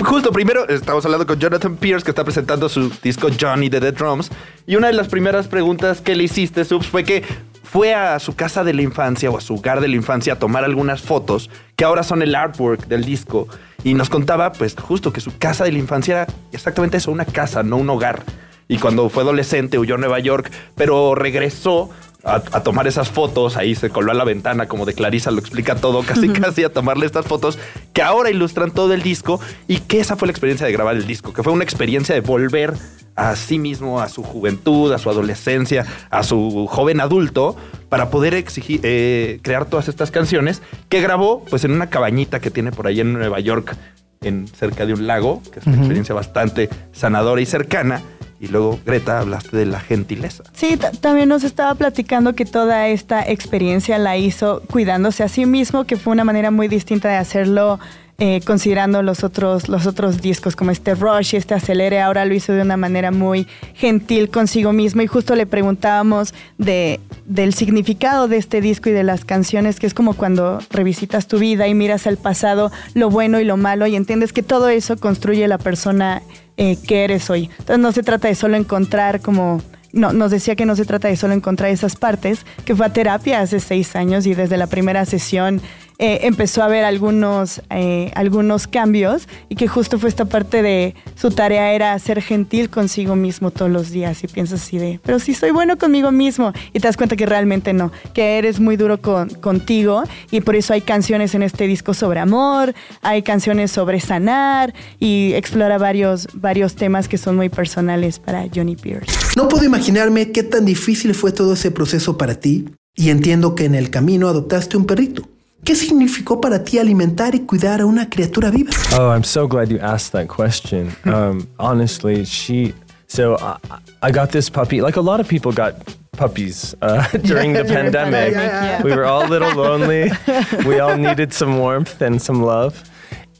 Justo 0.00 0.32
primero 0.32 0.68
estamos 0.68 1.04
hablando 1.04 1.26
con 1.26 1.38
Jonathan 1.38 1.76
Pierce 1.76 2.04
que 2.04 2.10
está 2.10 2.24
presentando 2.24 2.68
su 2.68 2.90
disco 3.02 3.28
Johnny 3.38 3.68
de 3.68 3.80
The 3.80 3.92
Drums 3.92 4.30
y 4.66 4.76
una 4.76 4.88
de 4.88 4.92
las 4.92 5.08
primeras 5.08 5.46
preguntas 5.46 6.00
que 6.00 6.16
le 6.16 6.24
hiciste, 6.24 6.64
Subs, 6.64 6.86
fue 6.86 7.04
que 7.04 7.22
fue 7.62 7.94
a 7.94 8.18
su 8.18 8.34
casa 8.34 8.64
de 8.64 8.72
la 8.72 8.82
infancia 8.82 9.30
o 9.30 9.38
a 9.38 9.40
su 9.40 9.54
hogar 9.54 9.80
de 9.80 9.88
la 9.88 9.96
infancia 9.96 10.32
a 10.32 10.38
tomar 10.38 10.64
algunas 10.64 11.02
fotos 11.02 11.48
que 11.76 11.84
ahora 11.84 12.02
son 12.02 12.22
el 12.22 12.34
artwork 12.34 12.86
del 12.86 13.04
disco 13.04 13.46
y 13.84 13.94
nos 13.94 14.10
contaba 14.10 14.52
pues 14.52 14.74
justo 14.74 15.12
que 15.12 15.20
su 15.20 15.36
casa 15.38 15.64
de 15.64 15.72
la 15.72 15.78
infancia 15.78 16.22
era 16.22 16.26
exactamente 16.52 16.96
eso, 16.96 17.12
una 17.12 17.24
casa, 17.24 17.62
no 17.62 17.76
un 17.76 17.90
hogar. 17.90 18.24
Y 18.66 18.78
cuando 18.78 19.08
fue 19.10 19.22
adolescente 19.22 19.78
huyó 19.78 19.94
a 19.94 19.98
Nueva 19.98 20.18
York, 20.18 20.50
pero 20.74 21.14
regresó 21.14 21.90
a, 22.24 22.36
a 22.36 22.62
tomar 22.62 22.86
esas 22.86 23.08
fotos, 23.10 23.56
ahí 23.56 23.74
se 23.74 23.90
coló 23.90 24.12
a 24.12 24.14
la 24.14 24.24
ventana, 24.24 24.66
como 24.66 24.84
de 24.84 24.94
Clarisa 24.94 25.30
lo 25.30 25.40
explica 25.40 25.76
todo, 25.76 26.02
casi 26.02 26.28
casi 26.30 26.64
a 26.64 26.72
tomarle 26.72 27.06
estas 27.06 27.26
fotos 27.26 27.58
que 27.92 28.02
ahora 28.02 28.30
ilustran 28.30 28.70
todo 28.70 28.92
el 28.92 29.02
disco 29.02 29.40
y 29.68 29.78
que 29.78 30.00
esa 30.00 30.16
fue 30.16 30.28
la 30.28 30.32
experiencia 30.32 30.66
de 30.66 30.72
grabar 30.72 30.96
el 30.96 31.06
disco, 31.06 31.32
que 31.32 31.42
fue 31.42 31.52
una 31.52 31.64
experiencia 31.64 32.14
de 32.14 32.20
volver 32.20 32.74
a 33.16 33.36
sí 33.36 33.58
mismo, 33.58 34.00
a 34.00 34.08
su 34.08 34.22
juventud, 34.22 34.92
a 34.92 34.98
su 34.98 35.08
adolescencia, 35.08 35.86
a 36.10 36.22
su 36.22 36.66
joven 36.68 37.00
adulto, 37.00 37.56
para 37.88 38.10
poder 38.10 38.34
exigir, 38.34 38.80
eh, 38.82 39.38
crear 39.42 39.66
todas 39.66 39.88
estas 39.88 40.10
canciones 40.10 40.62
que 40.88 41.00
grabó 41.00 41.44
pues 41.44 41.64
en 41.64 41.70
una 41.70 41.90
cabañita 41.90 42.40
que 42.40 42.50
tiene 42.50 42.72
por 42.72 42.86
ahí 42.86 43.00
en 43.00 43.12
Nueva 43.12 43.38
York, 43.40 43.76
en, 44.20 44.48
cerca 44.48 44.86
de 44.86 44.94
un 44.94 45.06
lago, 45.06 45.42
que 45.52 45.60
es 45.60 45.66
una 45.66 45.76
experiencia 45.76 46.14
bastante 46.14 46.68
sanadora 46.92 47.40
y 47.40 47.46
cercana. 47.46 48.02
Y 48.40 48.48
luego, 48.48 48.78
Greta, 48.84 49.20
hablaste 49.20 49.56
de 49.56 49.66
la 49.66 49.80
gentileza. 49.80 50.44
Sí, 50.52 50.76
ta- 50.76 50.90
también 50.90 51.28
nos 51.28 51.44
estaba 51.44 51.74
platicando 51.74 52.34
que 52.34 52.44
toda 52.44 52.88
esta 52.88 53.22
experiencia 53.22 53.96
la 53.98 54.16
hizo 54.16 54.60
cuidándose 54.70 55.22
a 55.22 55.28
sí 55.28 55.46
mismo, 55.46 55.84
que 55.84 55.96
fue 55.96 56.12
una 56.12 56.24
manera 56.24 56.50
muy 56.50 56.68
distinta 56.68 57.08
de 57.08 57.16
hacerlo 57.16 57.78
eh, 58.18 58.40
considerando 58.44 59.02
los 59.02 59.24
otros, 59.24 59.68
los 59.68 59.86
otros 59.86 60.20
discos 60.20 60.54
como 60.54 60.70
este 60.70 60.94
Rush 60.94 61.34
y 61.34 61.36
este 61.36 61.54
Acelere. 61.54 62.00
Ahora 62.00 62.24
lo 62.24 62.34
hizo 62.34 62.52
de 62.52 62.62
una 62.62 62.76
manera 62.76 63.10
muy 63.10 63.48
gentil 63.74 64.30
consigo 64.30 64.72
mismo 64.72 65.02
y 65.02 65.08
justo 65.08 65.34
le 65.34 65.46
preguntábamos 65.46 66.32
de, 66.56 67.00
del 67.26 67.54
significado 67.54 68.28
de 68.28 68.36
este 68.36 68.60
disco 68.60 68.88
y 68.88 68.92
de 68.92 69.02
las 69.02 69.24
canciones, 69.24 69.80
que 69.80 69.88
es 69.88 69.94
como 69.94 70.14
cuando 70.14 70.60
revisitas 70.70 71.26
tu 71.26 71.40
vida 71.40 71.66
y 71.66 71.74
miras 71.74 72.06
al 72.06 72.16
pasado, 72.16 72.70
lo 72.94 73.10
bueno 73.10 73.40
y 73.40 73.44
lo 73.44 73.56
malo 73.56 73.86
y 73.88 73.96
entiendes 73.96 74.32
que 74.32 74.44
todo 74.44 74.68
eso 74.68 74.96
construye 74.96 75.48
la 75.48 75.58
persona 75.58 76.22
eh, 76.56 76.76
que 76.86 77.02
eres 77.02 77.28
hoy. 77.30 77.50
Entonces 77.58 77.80
no 77.80 77.90
se 77.90 78.04
trata 78.04 78.28
de 78.28 78.36
solo 78.36 78.56
encontrar 78.56 79.20
como... 79.20 79.60
No, 79.92 80.12
nos 80.12 80.32
decía 80.32 80.56
que 80.56 80.66
no 80.66 80.74
se 80.74 80.84
trata 80.84 81.06
de 81.06 81.16
solo 81.16 81.34
encontrar 81.34 81.70
esas 81.70 81.94
partes, 81.94 82.44
que 82.64 82.74
fue 82.74 82.84
a 82.84 82.92
terapia 82.92 83.40
hace 83.40 83.60
seis 83.60 83.94
años 83.94 84.26
y 84.26 84.34
desde 84.34 84.56
la 84.56 84.66
primera 84.66 85.04
sesión 85.04 85.60
eh, 85.98 86.20
empezó 86.22 86.62
a 86.62 86.68
ver 86.68 86.84
algunos, 86.84 87.62
eh, 87.70 88.10
algunos 88.14 88.66
cambios 88.66 89.28
y 89.48 89.54
que 89.54 89.68
justo 89.68 89.98
fue 89.98 90.08
esta 90.08 90.24
parte 90.24 90.62
de 90.62 90.94
su 91.14 91.30
tarea 91.30 91.72
era 91.72 91.96
ser 92.00 92.20
gentil 92.20 92.68
consigo 92.68 93.14
mismo 93.14 93.52
todos 93.52 93.70
los 93.70 93.90
días 93.90 94.24
y 94.24 94.28
piensas 94.28 94.62
así 94.62 94.78
de, 94.78 95.00
pero 95.04 95.20
si 95.20 95.34
soy 95.34 95.52
bueno 95.52 95.78
conmigo 95.78 96.10
mismo 96.10 96.52
y 96.72 96.80
te 96.80 96.88
das 96.88 96.96
cuenta 96.96 97.14
que 97.14 97.26
realmente 97.26 97.72
no, 97.72 97.92
que 98.12 98.38
eres 98.38 98.58
muy 98.58 98.76
duro 98.76 99.00
con, 99.00 99.28
contigo 99.28 100.02
y 100.30 100.40
por 100.40 100.56
eso 100.56 100.72
hay 100.72 100.80
canciones 100.80 101.34
en 101.34 101.44
este 101.44 101.66
disco 101.66 101.94
sobre 101.94 102.18
amor, 102.18 102.74
hay 103.02 103.22
canciones 103.22 103.70
sobre 103.70 104.00
sanar 104.00 104.74
y 104.98 105.32
explora 105.34 105.78
varios, 105.78 106.26
varios 106.34 106.74
temas 106.74 107.08
que 107.08 107.18
son 107.18 107.36
muy 107.36 107.48
personales 107.48 108.18
para 108.18 108.46
Johnny 108.52 108.74
Pierce. 108.74 109.12
No 109.36 109.48
puedo 109.48 109.64
imaginarme 109.64 110.32
qué 110.32 110.42
tan 110.42 110.64
difícil 110.64 111.14
fue 111.14 111.30
todo 111.32 111.54
ese 111.54 111.70
proceso 111.70 112.18
para 112.18 112.34
ti 112.40 112.66
y 112.96 113.10
entiendo 113.10 113.54
que 113.54 113.64
en 113.64 113.74
el 113.74 113.90
camino 113.90 114.28
adoptaste 114.28 114.76
un 114.76 114.86
perrito. 114.86 115.28
¿Qué 115.64 115.74
significó 115.74 116.40
para 116.40 116.62
ti 116.62 116.78
alimentar 116.78 117.34
y 117.34 117.40
cuidar 117.46 117.80
a 117.80 117.86
una 117.86 118.08
criatura 118.10 118.50
viva? 118.50 118.70
Oh, 118.98 119.10
I'm 119.10 119.24
so 119.24 119.46
glad 119.48 119.70
you 119.70 119.78
asked 119.80 120.12
that 120.12 120.28
question. 120.28 120.94
Um, 121.04 121.48
honestly, 121.58 122.24
she. 122.26 122.74
So 123.06 123.36
I, 123.38 123.56
I 124.02 124.10
got 124.10 124.30
this 124.30 124.50
puppy. 124.50 124.82
Like 124.82 124.96
a 124.96 125.00
lot 125.00 125.20
of 125.20 125.28
people 125.28 125.52
got 125.52 125.74
puppies 126.12 126.74
uh, 126.82 127.08
during 127.12 127.22
the 127.22 127.28
During 127.28 127.52
the 127.54 127.64
pandemic. 127.64 128.34
pandemic, 128.34 128.34
yeah. 128.34 128.82
We 128.82 128.94
were 128.94 129.04
all 129.06 129.24
a 129.24 129.30
little 129.30 129.54
lonely. 129.54 130.10
we 130.66 130.80
all 130.80 130.96
needed 130.96 131.32
some 131.32 131.58
warmth 131.58 132.02
and 132.02 132.20
some 132.20 132.42
love, 132.42 132.82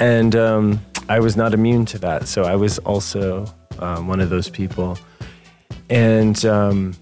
and 0.00 0.34
um, 0.34 0.80
I 1.08 1.20
was 1.20 1.36
not 1.36 1.52
immune 1.52 1.84
to 1.86 1.98
that. 1.98 2.26
So 2.26 2.44
I 2.44 2.56
was 2.56 2.78
also 2.80 3.44
um, 3.80 4.08
one 4.08 4.20
of 4.20 4.30
those 4.30 4.48
people. 4.48 4.96
And 5.90 6.42
um, 6.46 6.94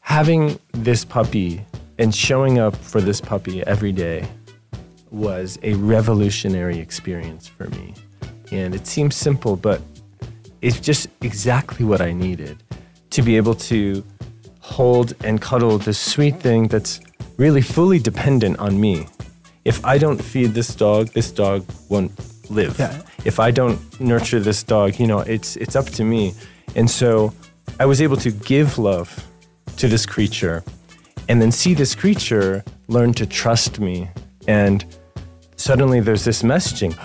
having 0.00 0.58
this 0.72 1.04
puppy 1.04 1.64
and 1.98 2.14
showing 2.14 2.58
up 2.58 2.76
for 2.76 3.00
this 3.00 3.20
puppy 3.20 3.66
every 3.66 3.92
day 3.92 4.28
was 5.10 5.58
a 5.62 5.74
revolutionary 5.74 6.78
experience 6.78 7.46
for 7.46 7.68
me. 7.70 7.94
And 8.52 8.74
it 8.74 8.86
seems 8.86 9.16
simple, 9.16 9.56
but 9.56 9.80
it's 10.60 10.80
just 10.80 11.08
exactly 11.22 11.84
what 11.84 12.00
I 12.00 12.12
needed 12.12 12.62
to 13.10 13.22
be 13.22 13.36
able 13.36 13.54
to 13.54 14.04
hold 14.60 15.14
and 15.24 15.40
cuddle 15.40 15.78
this 15.78 15.98
sweet 15.98 16.40
thing 16.40 16.68
that's 16.68 17.00
really 17.36 17.62
fully 17.62 17.98
dependent 17.98 18.58
on 18.58 18.80
me. 18.80 19.06
if 19.68 19.84
I 19.84 19.98
don't 19.98 20.18
feed 20.22 20.54
this 20.54 20.74
dog, 20.74 21.08
this 21.08 21.30
dog 21.30 21.66
won't 21.90 22.12
live. 22.50 22.78
Yeah. 22.78 23.02
If 23.26 23.38
I 23.38 23.50
don't 23.50 23.78
nurture 24.00 24.40
this 24.40 24.62
dog, 24.62 24.98
you 24.98 25.06
know, 25.06 25.18
it's 25.20 25.56
it's 25.56 25.76
up 25.76 25.86
to 25.98 26.04
me. 26.04 26.32
And 26.74 26.90
so 26.90 27.34
I 27.78 27.84
was 27.84 28.00
able 28.00 28.16
to 28.18 28.30
give 28.30 28.78
love 28.78 29.08
to 29.76 29.86
this 29.86 30.06
creature 30.06 30.64
and 31.28 31.40
then 31.40 31.52
see 31.52 31.74
this 31.74 31.94
creature 31.94 32.64
learn 32.88 33.12
to 33.14 33.26
trust 33.26 33.80
me. 33.80 34.08
And 34.46 34.84
suddenly 35.56 36.00
there's 36.00 36.24
this 36.24 36.42
messaging 36.42 36.96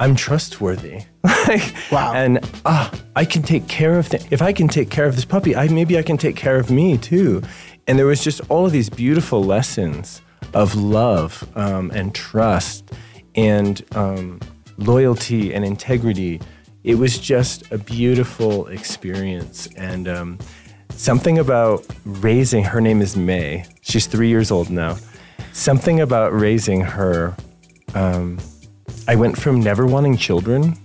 I'm 0.00 0.16
trustworthy. 0.16 1.02
like, 1.24 1.74
Wow. 1.92 2.14
And 2.14 2.40
ah, 2.64 2.90
I 3.14 3.26
can 3.26 3.42
take 3.42 3.68
care 3.68 3.98
of 3.98 4.08
th- 4.08 4.24
if 4.30 4.40
I 4.40 4.50
can 4.52 4.66
take 4.66 4.88
care 4.88 5.04
of 5.04 5.14
this 5.14 5.26
puppy, 5.26 5.54
I 5.54 5.68
maybe 5.68 5.98
I 5.98 6.02
can 6.02 6.16
take 6.16 6.36
care 6.36 6.56
of 6.56 6.70
me 6.70 6.96
too. 6.96 7.42
And 7.86 7.98
there 7.98 8.06
was 8.06 8.24
just 8.24 8.40
all 8.48 8.64
of 8.64 8.72
these 8.72 8.88
beautiful 8.88 9.44
lessons 9.44 10.22
of 10.54 10.74
love 10.74 11.46
um, 11.54 11.90
and 11.90 12.14
trust 12.14 12.92
and 13.34 13.84
um, 13.94 14.40
loyalty 14.78 15.52
and 15.52 15.66
integrity. 15.66 16.40
It 16.82 16.94
was 16.94 17.18
just 17.18 17.70
a 17.70 17.78
beautiful 17.78 18.66
experience 18.68 19.68
and. 19.76 20.08
Um, 20.08 20.38
Something 21.00 21.38
about 21.38 21.86
raising, 22.04 22.62
her 22.62 22.78
name 22.78 23.00
is 23.00 23.16
May. 23.16 23.64
She's 23.80 24.06
three 24.06 24.28
years 24.28 24.50
old 24.50 24.68
now. 24.68 24.98
Something 25.54 26.02
about 26.02 26.38
raising 26.38 26.82
her, 26.82 27.34
um, 27.94 28.38
I 29.08 29.16
went 29.16 29.38
from 29.38 29.60
never 29.60 29.86
wanting 29.86 30.18
children, 30.18 30.76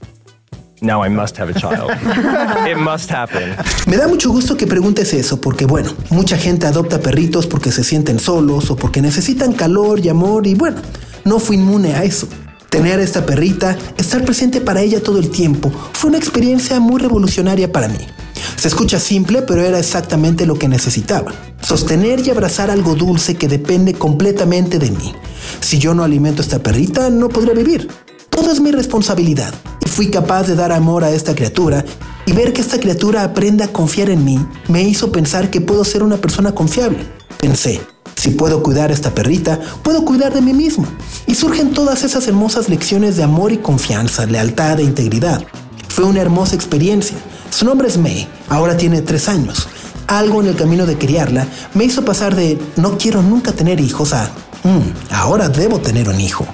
now 0.81 1.03
I 1.03 1.09
must 1.09 1.35
have 1.35 1.49
a 1.49 1.59
child. 1.59 1.91
it 2.65 2.77
must 2.77 3.09
happen. 3.09 3.57
Me 3.87 3.97
da 3.97 4.07
mucho 4.07 4.31
gusto 4.31 4.55
que 4.55 4.65
preguntes 4.67 5.13
eso, 5.13 5.41
porque 5.41 5.65
bueno, 5.65 5.91
mucha 6.11 6.37
gente 6.37 6.65
adopta 6.65 7.01
perritos 7.01 7.45
porque 7.45 7.73
se 7.73 7.83
sienten 7.83 8.17
solos 8.17 8.71
o 8.71 8.77
porque 8.77 9.01
necesitan 9.01 9.51
calor 9.51 9.99
y 9.99 10.07
amor 10.07 10.47
y 10.47 10.55
bueno, 10.55 10.77
no 11.25 11.39
fui 11.39 11.57
inmune 11.57 11.93
a 11.93 12.05
eso. 12.05 12.29
Tener 12.69 12.99
a 12.99 13.03
esta 13.03 13.25
perrita, 13.25 13.77
estar 13.97 14.23
presente 14.23 14.61
para 14.61 14.79
ella 14.79 15.03
todo 15.03 15.19
el 15.19 15.29
tiempo, 15.29 15.69
fue 15.91 16.07
una 16.07 16.19
experiencia 16.19 16.79
muy 16.79 17.01
revolucionaria 17.01 17.69
para 17.69 17.89
mí. 17.89 18.07
Se 18.55 18.67
escucha 18.67 18.99
simple, 18.99 19.41
pero 19.41 19.63
era 19.63 19.79
exactamente 19.79 20.45
lo 20.45 20.55
que 20.55 20.67
necesitaba. 20.67 21.33
Sostener 21.61 22.25
y 22.25 22.29
abrazar 22.29 22.69
algo 22.69 22.95
dulce 22.95 23.35
que 23.35 23.47
depende 23.47 23.93
completamente 23.93 24.79
de 24.79 24.91
mí. 24.91 25.13
Si 25.59 25.79
yo 25.79 25.93
no 25.93 26.03
alimento 26.03 26.41
a 26.41 26.45
esta 26.45 26.59
perrita, 26.59 27.09
no 27.09 27.29
podré 27.29 27.53
vivir. 27.53 27.87
Todo 28.29 28.51
es 28.51 28.59
mi 28.59 28.71
responsabilidad. 28.71 29.53
Y 29.85 29.89
fui 29.89 30.09
capaz 30.09 30.43
de 30.43 30.55
dar 30.55 30.71
amor 30.71 31.03
a 31.03 31.11
esta 31.11 31.35
criatura 31.35 31.85
y 32.25 32.33
ver 32.33 32.53
que 32.53 32.61
esta 32.61 32.79
criatura 32.79 33.23
aprende 33.23 33.63
a 33.63 33.71
confiar 33.71 34.09
en 34.09 34.23
mí 34.23 34.39
me 34.67 34.83
hizo 34.83 35.11
pensar 35.11 35.49
que 35.49 35.61
puedo 35.61 35.83
ser 35.83 36.03
una 36.03 36.17
persona 36.17 36.53
confiable. 36.53 37.05
Pensé, 37.39 37.81
si 38.15 38.31
puedo 38.31 38.63
cuidar 38.63 38.89
a 38.89 38.93
esta 38.93 39.13
perrita, 39.13 39.59
puedo 39.83 40.03
cuidar 40.03 40.33
de 40.33 40.41
mí 40.41 40.53
mismo. 40.53 40.87
Y 41.27 41.35
surgen 41.35 41.71
todas 41.71 42.03
esas 42.03 42.27
hermosas 42.27 42.69
lecciones 42.69 43.17
de 43.17 43.23
amor 43.23 43.51
y 43.51 43.57
confianza, 43.57 44.25
lealtad 44.25 44.79
e 44.79 44.83
integridad. 44.83 45.45
Fue 45.89 46.05
una 46.05 46.21
hermosa 46.21 46.55
experiencia. 46.55 47.17
Su 47.55 47.63
nombre 47.63 47.87
es 47.87 47.97
May, 47.97 48.27
ahora 48.49 48.75
tiene 48.75 49.01
tres 49.01 49.29
años. 49.29 49.69
Algo 50.07 50.41
en 50.41 50.47
el 50.49 50.57
camino 50.57 50.85
de 50.85 50.97
criarla 50.97 51.47
me 51.73 51.85
hizo 51.85 52.03
pasar 52.03 52.35
de 52.35 52.59
no 52.75 52.97
quiero 52.97 53.21
nunca 53.21 53.53
tener 53.53 53.79
hijos 53.79 54.11
a 54.11 54.25
"Mm, 54.65 55.13
ahora 55.13 55.47
debo 55.47 55.79
tener 55.79 56.09
un 56.09 56.19
hijo. 56.19 56.45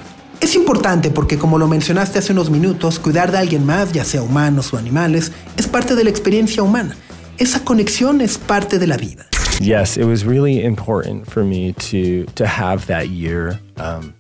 Es 0.42 0.54
importante 0.54 1.10
porque 1.10 1.40
como 1.40 1.58
lo 1.58 1.68
mencionaste 1.68 2.20
hace 2.20 2.34
unos 2.34 2.52
minutos, 2.52 3.00
cuidar 3.00 3.32
de 3.32 3.40
alguien 3.40 3.66
más, 3.66 3.92
ya 3.92 4.04
sea 4.06 4.22
humanos 4.22 4.76
o 4.76 4.78
animales, 4.78 5.32
es 5.58 5.68
parte 5.68 5.96
de 5.96 6.04
la 6.04 6.12
experiencia 6.12 6.62
humana. 6.62 6.96
Esa 7.40 7.64
conexión 7.64 8.22
es 8.22 8.38
parte 8.38 8.78
de 8.78 8.86
la 8.86 8.98
vida. 8.98 9.26
Yes, 9.60 9.98
it 9.98 10.06
was 10.06 10.24
really 10.24 10.64
important 10.64 11.28
for 11.28 11.44
me 11.44 11.74
to 11.90 12.32
to 12.36 12.46
have 12.46 12.86
that 12.86 13.06
year, 13.08 13.60
um, 13.78 14.14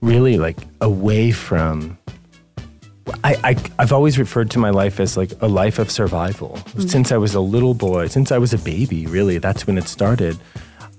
really 0.00 0.38
like 0.38 0.66
away 0.80 1.30
from. 1.30 1.98
I, 3.24 3.36
I 3.44 3.56
I've 3.78 3.92
always 3.92 4.18
referred 4.18 4.50
to 4.52 4.58
my 4.58 4.70
life 4.70 5.00
as 5.00 5.16
like 5.16 5.32
a 5.40 5.48
life 5.48 5.78
of 5.78 5.90
survival. 5.90 6.50
Mm-hmm. 6.50 6.88
Since 6.88 7.12
I 7.12 7.16
was 7.16 7.34
a 7.34 7.40
little 7.40 7.74
boy, 7.74 8.08
since 8.08 8.32
I 8.32 8.38
was 8.38 8.52
a 8.52 8.58
baby, 8.58 9.06
really, 9.06 9.38
that's 9.38 9.66
when 9.66 9.78
it 9.78 9.88
started. 9.88 10.38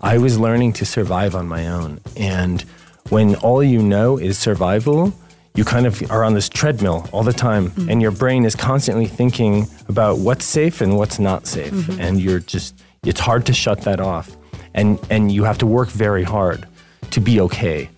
I 0.01 0.17
was 0.17 0.37
learning 0.37 0.73
to 0.73 0.85
survive 0.85 1.33
on 1.33 1.47
my 1.47 1.67
own, 1.67 2.01
and 2.17 2.61
when 3.09 3.35
all 3.35 3.63
you 3.63 3.81
know 3.81 4.17
is 4.17 4.37
survival, 4.37 5.13
you 5.55 5.63
kind 5.63 5.85
of 5.85 6.01
are 6.11 6.23
on 6.23 6.33
this 6.33 6.49
treadmill 6.49 7.07
all 7.11 7.23
the 7.23 7.33
time, 7.33 7.69
mm-hmm. 7.69 7.89
and 7.89 8.01
your 8.01 8.11
brain 8.11 8.43
is 8.43 8.55
constantly 8.55 9.05
thinking 9.05 9.67
about 9.87 10.17
what's 10.17 10.45
safe 10.45 10.81
and 10.81 10.97
what's 10.97 11.19
not 11.19 11.47
safe, 11.47 11.71
mm-hmm. 11.71 12.01
and 12.01 12.19
you're 12.19 12.39
just 12.39 12.75
it's 13.05 13.19
hard 13.19 13.45
to 13.45 13.53
shut 13.53 13.81
that 13.81 13.99
off, 13.99 14.35
and 14.73 14.99
and 15.09 15.31
you 15.31 15.43
have 15.43 15.57
to 15.59 15.65
work 15.65 15.89
very 15.89 16.23
hard 16.23 16.67
to 17.11 17.21
be 17.21 17.39
okay, 17.39 17.89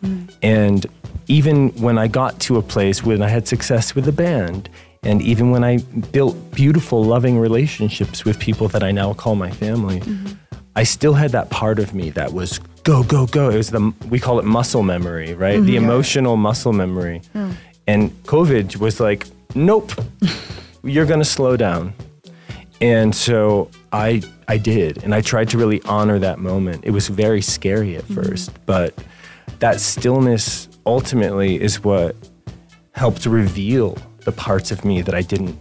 and 0.43 0.85
even 1.27 1.69
when 1.81 1.97
I 1.97 2.07
got 2.07 2.39
to 2.41 2.57
a 2.57 2.61
place 2.61 3.03
when 3.03 3.21
I 3.21 3.29
had 3.29 3.47
success 3.47 3.95
with 3.95 4.05
the 4.05 4.11
band, 4.11 4.69
and 5.03 5.21
even 5.21 5.51
when 5.51 5.63
I 5.63 5.77
built 6.11 6.35
beautiful, 6.51 7.03
loving 7.03 7.37
relationships 7.37 8.25
with 8.25 8.39
people 8.39 8.67
that 8.69 8.83
I 8.83 8.91
now 8.91 9.13
call 9.13 9.35
my 9.35 9.51
family, 9.51 9.99
mm-hmm. 9.99 10.33
I 10.75 10.83
still 10.83 11.13
had 11.13 11.31
that 11.31 11.49
part 11.49 11.79
of 11.79 11.93
me 11.93 12.09
that 12.11 12.33
was 12.33 12.59
go, 12.83 13.03
go, 13.03 13.27
go. 13.27 13.49
It 13.49 13.57
was 13.57 13.69
the, 13.69 13.93
we 14.09 14.19
call 14.19 14.39
it 14.39 14.45
muscle 14.45 14.83
memory, 14.83 15.33
right? 15.33 15.57
Mm-hmm. 15.57 15.65
The 15.65 15.75
emotional 15.75 16.37
muscle 16.37 16.73
memory. 16.73 17.21
And 17.87 18.11
COVID 18.23 18.77
was 18.77 18.99
like, 18.99 19.27
nope, 19.53 19.91
you're 20.83 21.05
going 21.05 21.19
to 21.19 21.25
slow 21.25 21.55
down. 21.55 21.93
And 22.81 23.15
so 23.15 23.69
I 23.93 24.21
I 24.47 24.57
did, 24.57 25.03
and 25.03 25.15
I 25.15 25.21
tried 25.21 25.49
to 25.49 25.57
really 25.57 25.81
honor 25.83 26.19
that 26.19 26.39
moment. 26.39 26.83
It 26.83 26.91
was 26.91 27.07
very 27.07 27.41
scary 27.41 27.95
at 27.95 28.03
mm-hmm. 28.03 28.21
first, 28.21 28.51
but 28.65 28.93
that 29.59 29.79
stillness 29.79 30.67
ultimately 30.85 31.61
is 31.61 31.83
what 31.83 32.15
helped 32.91 33.25
reveal 33.25 33.97
the 34.19 34.31
parts 34.31 34.71
of 34.71 34.85
me 34.85 35.01
that 35.01 35.13
I 35.15 35.21
didn't 35.21 35.57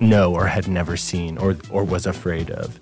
know 0.00 0.34
or 0.34 0.46
had 0.46 0.68
never 0.68 0.96
seen 0.96 1.38
or 1.38 1.56
or 1.70 1.84
was 1.84 2.06
afraid 2.06 2.50
of. 2.50 2.78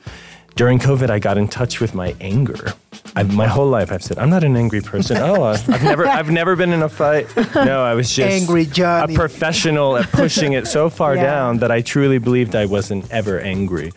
During 0.54 0.78
COVID, 0.78 1.10
I 1.10 1.18
got 1.18 1.36
in 1.36 1.48
touch 1.48 1.80
with 1.80 1.94
my 1.94 2.14
anger. 2.18 2.72
I've, 3.14 3.34
my 3.34 3.46
whole 3.46 3.66
life, 3.68 3.92
I've 3.92 4.02
said, 4.02 4.18
I'm 4.18 4.30
not 4.30 4.42
an 4.42 4.56
angry 4.56 4.80
person. 4.80 5.18
Oh, 5.18 5.42
I've 5.44 5.82
never, 5.82 6.06
I've 6.06 6.30
never 6.30 6.56
been 6.56 6.72
in 6.72 6.82
a 6.82 6.88
fight. 6.88 7.26
No, 7.54 7.82
I 7.84 7.92
was 7.94 8.10
just 8.10 8.30
Angry 8.32 8.64
Johnny. 8.64 9.12
a 9.14 9.16
professional 9.16 9.96
at 9.98 10.10
pushing 10.12 10.54
it 10.54 10.66
so 10.66 10.88
far 10.88 11.14
Yeah. 11.14 11.24
down 11.24 11.58
that 11.58 11.70
I 11.70 11.82
truly 11.82 12.16
believed 12.18 12.54
I 12.56 12.64
wasn't 12.64 13.10
ever 13.10 13.38
angry. 13.38 13.92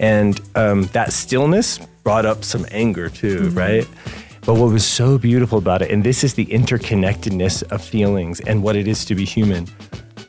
And 0.00 0.40
um, 0.56 0.84
that 0.94 1.12
stillness 1.12 1.78
brought 2.02 2.26
up 2.26 2.42
some 2.42 2.66
anger 2.72 3.08
too, 3.08 3.50
right? 3.50 3.86
But 4.50 4.58
what 4.58 4.72
was 4.72 4.84
so 4.84 5.16
beautiful 5.16 5.58
about 5.58 5.80
it, 5.80 5.92
and 5.92 6.02
this 6.02 6.24
is 6.24 6.34
the 6.34 6.44
interconnectedness 6.46 7.62
of 7.70 7.84
feelings 7.84 8.40
and 8.40 8.64
what 8.64 8.74
it 8.74 8.88
is 8.88 9.04
to 9.04 9.14
be 9.14 9.24
human. 9.24 9.68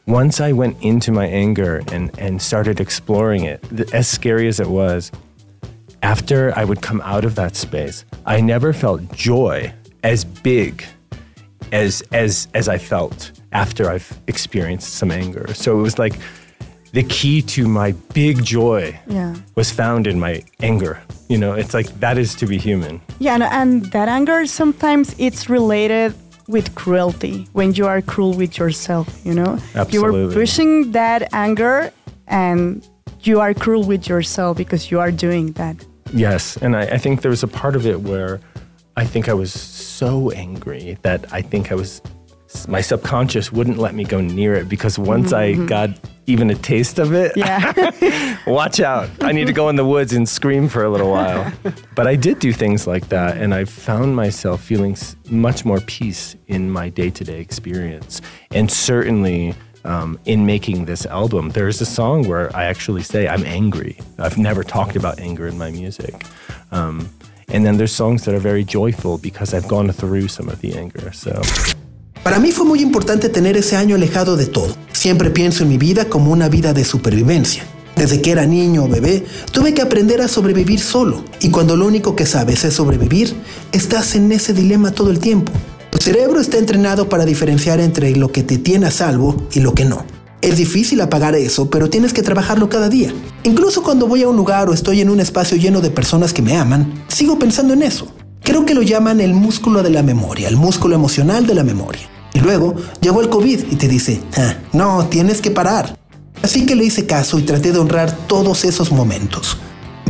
Once 0.05 0.39
I 0.39 0.51
went 0.51 0.79
into 0.83 1.11
my 1.11 1.25
anger 1.25 1.81
and, 1.91 2.15
and 2.19 2.39
started 2.39 2.79
exploring 2.79 3.45
it, 3.45 3.65
as 3.95 4.07
scary 4.07 4.47
as 4.47 4.59
it 4.59 4.67
was, 4.67 5.11
after 6.03 6.55
I 6.55 6.65
would 6.65 6.83
come 6.83 7.01
out 7.01 7.25
of 7.25 7.33
that 7.33 7.55
space, 7.55 8.05
I 8.27 8.41
never 8.41 8.73
felt 8.73 9.11
joy 9.11 9.73
as 10.03 10.23
big 10.23 10.85
as 11.71 12.03
as 12.11 12.47
as 12.53 12.69
I 12.69 12.77
felt 12.77 13.31
after 13.53 13.89
I've 13.89 14.19
experienced 14.27 14.93
some 14.93 15.09
anger. 15.09 15.51
So 15.55 15.79
it 15.79 15.81
was 15.81 15.97
like 15.97 16.19
the 16.93 17.03
key 17.03 17.41
to 17.41 17.67
my 17.67 17.93
big 18.13 18.43
joy 18.43 18.99
Yeah. 19.07 19.35
was 19.55 19.71
found 19.71 20.07
in 20.07 20.19
my 20.19 20.43
anger. 20.61 20.99
You 21.29 21.37
know, 21.37 21.53
it's 21.53 21.73
like 21.73 21.87
that 21.99 22.17
is 22.17 22.35
to 22.35 22.45
be 22.45 22.57
human. 22.57 23.01
Yeah, 23.19 23.35
and, 23.35 23.43
and 23.43 23.85
that 23.91 24.07
anger 24.09 24.45
sometimes 24.45 25.15
it's 25.17 25.49
related 25.49 26.13
with 26.47 26.75
cruelty 26.75 27.47
when 27.53 27.73
you 27.73 27.87
are 27.87 28.01
cruel 28.01 28.33
with 28.33 28.57
yourself, 28.57 29.07
you 29.23 29.33
know? 29.33 29.57
You 29.89 30.03
are 30.05 30.33
pushing 30.33 30.91
that 30.91 31.33
anger 31.33 31.91
and 32.27 32.85
you 33.21 33.39
are 33.39 33.53
cruel 33.53 33.83
with 33.83 34.09
yourself 34.09 34.57
because 34.57 34.91
you 34.91 34.99
are 34.99 35.11
doing 35.11 35.53
that. 35.53 35.75
Yes, 36.13 36.57
and 36.57 36.75
I, 36.75 36.81
I 36.81 36.97
think 36.97 37.21
there 37.21 37.31
was 37.31 37.43
a 37.43 37.47
part 37.47 37.75
of 37.77 37.85
it 37.85 38.01
where 38.01 38.41
I 38.97 39.05
think 39.05 39.29
I 39.29 39.33
was 39.33 39.53
so 39.53 40.31
angry 40.31 40.97
that 41.03 41.31
I 41.31 41.41
think 41.41 41.71
I 41.71 41.75
was 41.75 42.01
my 42.67 42.81
subconscious 42.81 43.51
wouldn't 43.51 43.77
let 43.77 43.93
me 43.95 44.03
go 44.03 44.21
near 44.21 44.53
it 44.55 44.67
because 44.69 44.97
once 44.99 45.33
I 45.33 45.53
got 45.65 45.89
even 46.27 46.49
a 46.49 46.55
taste 46.55 46.99
of 46.99 47.13
it, 47.13 47.31
Yeah. 47.35 48.37
watch 48.47 48.79
out. 48.79 49.09
I 49.21 49.31
need 49.31 49.47
to 49.47 49.53
go 49.53 49.69
in 49.69 49.75
the 49.75 49.85
woods 49.85 50.13
and 50.13 50.27
scream 50.29 50.67
for 50.69 50.83
a 50.83 50.89
little 50.89 51.09
while. 51.11 51.51
But 51.95 52.07
I 52.07 52.15
did 52.15 52.39
do 52.39 52.53
things 52.53 52.87
like 52.87 53.09
that, 53.09 53.37
and 53.37 53.53
I 53.53 53.65
found 53.65 54.15
myself 54.15 54.61
feeling 54.63 54.95
much 55.29 55.65
more 55.65 55.79
peace 55.81 56.35
in 56.47 56.71
my 56.71 56.89
day 56.89 57.09
to 57.11 57.23
day 57.23 57.39
experience. 57.39 58.21
And 58.51 58.71
certainly 58.71 59.53
um, 59.83 60.17
in 60.25 60.45
making 60.45 60.85
this 60.85 61.05
album, 61.05 61.49
there's 61.49 61.81
a 61.81 61.85
song 61.85 62.27
where 62.27 62.55
I 62.55 62.65
actually 62.65 63.03
say, 63.03 63.27
I'm 63.27 63.43
angry. 63.45 63.97
I've 64.19 64.37
never 64.37 64.63
talked 64.63 64.95
about 64.95 65.19
anger 65.19 65.47
in 65.47 65.57
my 65.57 65.71
music. 65.71 66.25
Um, 66.71 67.09
and 67.49 67.65
then 67.65 67.77
there's 67.77 67.91
songs 67.93 68.23
that 68.25 68.33
are 68.33 68.39
very 68.39 68.63
joyful 68.63 69.17
because 69.17 69.53
I've 69.53 69.67
gone 69.67 69.91
through 69.91 70.27
some 70.29 70.47
of 70.49 70.61
the 70.61 70.75
anger. 70.77 71.11
So. 71.11 71.41
Para 72.31 72.39
mí 72.39 72.53
fue 72.53 72.65
muy 72.65 72.79
importante 72.79 73.27
tener 73.27 73.57
ese 73.57 73.75
año 73.75 73.95
alejado 73.95 74.37
de 74.37 74.45
todo. 74.45 74.73
Siempre 74.93 75.31
pienso 75.31 75.63
en 75.63 75.69
mi 75.69 75.77
vida 75.77 76.05
como 76.05 76.31
una 76.31 76.47
vida 76.47 76.71
de 76.71 76.85
supervivencia. 76.85 77.65
Desde 77.97 78.21
que 78.21 78.31
era 78.31 78.45
niño 78.45 78.85
o 78.85 78.87
bebé, 78.87 79.25
tuve 79.51 79.73
que 79.73 79.81
aprender 79.81 80.21
a 80.21 80.29
sobrevivir 80.29 80.79
solo. 80.79 81.25
Y 81.41 81.49
cuando 81.49 81.75
lo 81.75 81.85
único 81.85 82.15
que 82.15 82.25
sabes 82.25 82.63
es 82.63 82.75
sobrevivir, 82.75 83.35
estás 83.73 84.15
en 84.15 84.31
ese 84.31 84.53
dilema 84.53 84.91
todo 84.91 85.11
el 85.11 85.19
tiempo. 85.19 85.51
Tu 85.89 85.97
cerebro 85.97 86.39
está 86.39 86.57
entrenado 86.57 87.09
para 87.09 87.25
diferenciar 87.25 87.81
entre 87.81 88.15
lo 88.15 88.31
que 88.31 88.43
te 88.43 88.57
tiene 88.57 88.85
a 88.85 88.91
salvo 88.91 89.35
y 89.51 89.59
lo 89.59 89.73
que 89.73 89.83
no. 89.83 90.05
Es 90.39 90.55
difícil 90.55 91.01
apagar 91.01 91.35
eso, 91.35 91.69
pero 91.69 91.89
tienes 91.89 92.13
que 92.13 92.23
trabajarlo 92.23 92.69
cada 92.69 92.87
día. 92.87 93.13
Incluso 93.43 93.83
cuando 93.83 94.07
voy 94.07 94.23
a 94.23 94.29
un 94.29 94.37
lugar 94.37 94.69
o 94.69 94.73
estoy 94.73 95.01
en 95.01 95.09
un 95.09 95.19
espacio 95.19 95.57
lleno 95.57 95.81
de 95.81 95.91
personas 95.91 96.31
que 96.31 96.41
me 96.41 96.55
aman, 96.55 97.03
sigo 97.09 97.37
pensando 97.37 97.73
en 97.73 97.83
eso. 97.83 98.07
Creo 98.41 98.65
que 98.65 98.73
lo 98.73 98.83
llaman 98.83 99.19
el 99.19 99.33
músculo 99.33 99.83
de 99.83 99.89
la 99.89 100.01
memoria, 100.01 100.47
el 100.47 100.55
músculo 100.55 100.95
emocional 100.95 101.45
de 101.45 101.55
la 101.55 101.65
memoria. 101.65 102.07
Y 102.33 102.39
luego 102.39 102.75
llegó 103.01 103.21
el 103.21 103.29
COVID 103.29 103.71
y 103.71 103.75
te 103.75 103.87
dice, 103.87 104.21
"Ah, 104.37 104.55
no, 104.73 105.05
tienes 105.05 105.41
que 105.41 105.51
parar. 105.51 105.97
Así 106.43 106.65
que 106.65 106.75
le 106.75 106.85
hice 106.85 107.05
caso 107.05 107.37
y 107.39 107.43
traté 107.43 107.71
de 107.71 107.79
honrar 107.79 108.11
todos 108.27 108.65
esos 108.65 108.91
momentos. 108.91 109.57